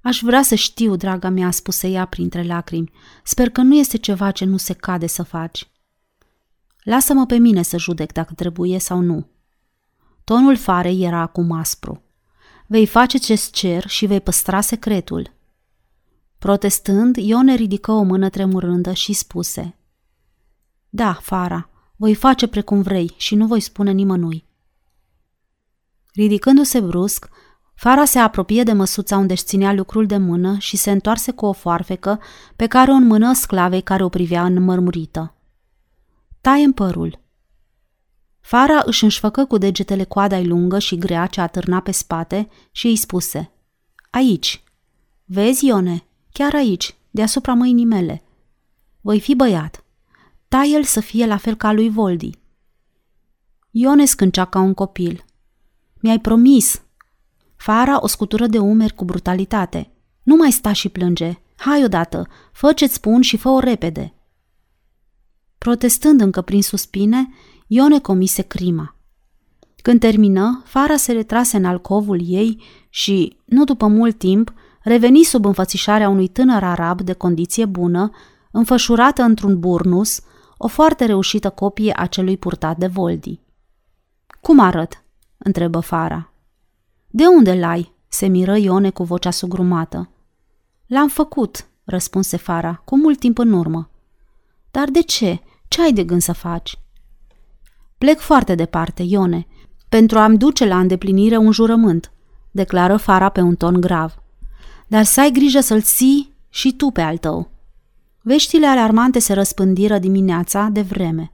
[0.00, 2.90] Aș vrea să știu, draga mea, spuse ea printre lacrimi.
[3.24, 5.71] Sper că nu este ceva ce nu se cade să faci.
[6.82, 9.26] Lasă-mă pe mine să judec dacă trebuie sau nu.
[10.24, 12.02] Tonul farei era acum aspru.
[12.66, 15.32] Vei face ce-ți cer și vei păstra secretul.
[16.38, 19.76] Protestând, Ione ridică o mână tremurândă și spuse
[20.88, 24.44] Da, Fara, voi face precum vrei și nu voi spune nimănui.
[26.14, 27.28] Ridicându-se brusc,
[27.74, 31.46] Fara se apropie de măsuța unde își ținea lucrul de mână și se întoarse cu
[31.46, 32.20] o foarfecă
[32.56, 35.34] pe care o înmână sclavei care o privea înmărmurită.
[36.42, 37.20] Taie în părul.
[38.40, 42.96] Fara își înșfăcă cu degetele coada lungă și grea ce atârna pe spate și îi
[42.96, 43.50] spuse
[44.10, 44.62] Aici.
[45.24, 46.04] Vezi, Ione?
[46.32, 48.22] Chiar aici, deasupra mâinii mele.
[49.00, 49.84] Voi fi băiat.
[50.48, 52.30] Tai el să fie la fel ca lui Voldi.
[53.70, 55.24] Ione scâncea ca un copil.
[56.00, 56.82] Mi-ai promis.
[57.56, 59.90] Fara o scutură de umeri cu brutalitate.
[60.22, 61.38] Nu mai sta și plânge.
[61.56, 64.14] Hai odată, fă ce-ți spun și fă-o repede.
[65.62, 67.28] Protestând încă prin suspine,
[67.66, 68.94] Ione comise crima.
[69.82, 75.44] Când termină, Fara se retrase în alcovul ei și, nu după mult timp, reveni sub
[75.44, 78.10] înfățișarea unui tânăr arab de condiție bună,
[78.50, 80.20] înfășurată într-un burnus,
[80.56, 83.40] o foarte reușită copie a celui purtat de Voldi.
[84.40, 85.04] Cum arăt?"
[85.38, 86.32] întrebă Fara.
[87.10, 90.10] De unde l-ai?" se miră Ione cu vocea sugrumată.
[90.86, 93.90] L-am făcut," răspunse Fara, cu mult timp în urmă.
[94.70, 95.42] Dar de ce?
[95.72, 96.78] Ce ai de gând să faci?"
[97.98, 99.46] Plec foarte departe, Ione,
[99.88, 102.12] pentru a-mi duce la îndeplinire un jurământ,
[102.50, 104.14] declară Fara pe un ton grav.
[104.86, 107.50] Dar să ai grijă să-l ții și tu pe al tău.
[108.22, 111.32] Veștile alarmante se răspândiră dimineața de vreme.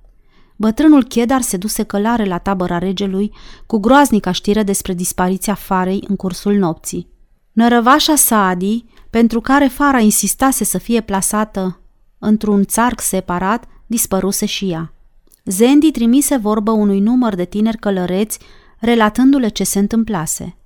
[0.57, 3.33] Bătrânul Chedar se duse călare la tabăra regelui
[3.67, 7.09] cu groaznica știre despre dispariția farei în cursul nopții.
[7.53, 11.81] Nărăvașa Saadi, pentru care fara insistase să fie plasată
[12.19, 14.93] într-un țarc separat, dispăruse și ea.
[15.45, 18.39] Zendi trimise vorbă unui număr de tineri călăreți,
[18.79, 20.57] relatându-le ce se întâmplase.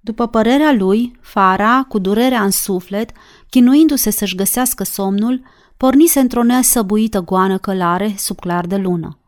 [0.00, 3.10] După părerea lui, Fara, cu durerea în suflet,
[3.50, 5.42] chinuindu-se să-și găsească somnul,
[5.76, 9.18] pornise într-o nesăbuită goană călare sub clar de lună.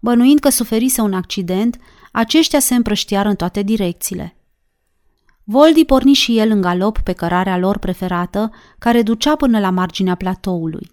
[0.00, 1.78] Bănuind că suferise un accident,
[2.12, 4.36] aceștia se împrăștiară în toate direcțiile.
[5.44, 10.14] Voldi porni și el în galop pe cărarea lor preferată, care ducea până la marginea
[10.14, 10.90] platoului.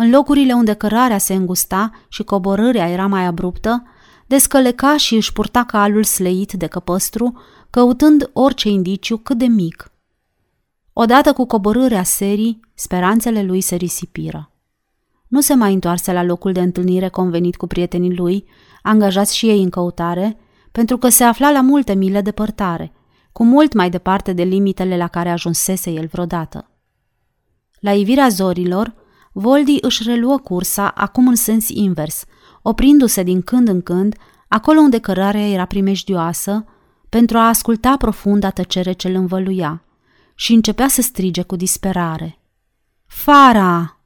[0.00, 3.82] În locurile unde cărarea se îngusta și coborârea era mai abruptă,
[4.26, 9.92] descăleca și își purta calul sleit de căpăstru, căutând orice indiciu cât de mic.
[10.92, 14.50] Odată cu coborârea serii, speranțele lui se risipiră.
[15.28, 18.44] Nu se mai întoarse la locul de întâlnire convenit cu prietenii lui,
[18.82, 20.38] angajați și ei în căutare,
[20.72, 22.92] pentru că se afla la multe mile depărtare,
[23.32, 26.70] cu mult mai departe de limitele la care ajunsese el vreodată.
[27.80, 29.06] La ivirea zorilor,
[29.40, 32.24] Voldi își reluă cursa acum în sens invers,
[32.62, 34.16] oprindu-se din când în când
[34.48, 36.64] acolo unde cărarea era primejdioasă,
[37.08, 39.84] pentru a asculta profunda tăcere ce îl învăluia
[40.34, 42.38] și începea să strige cu disperare.
[43.06, 44.00] Fara!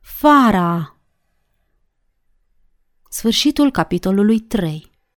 [0.00, 0.96] Fara!
[3.08, 4.93] Sfârșitul capitolului 3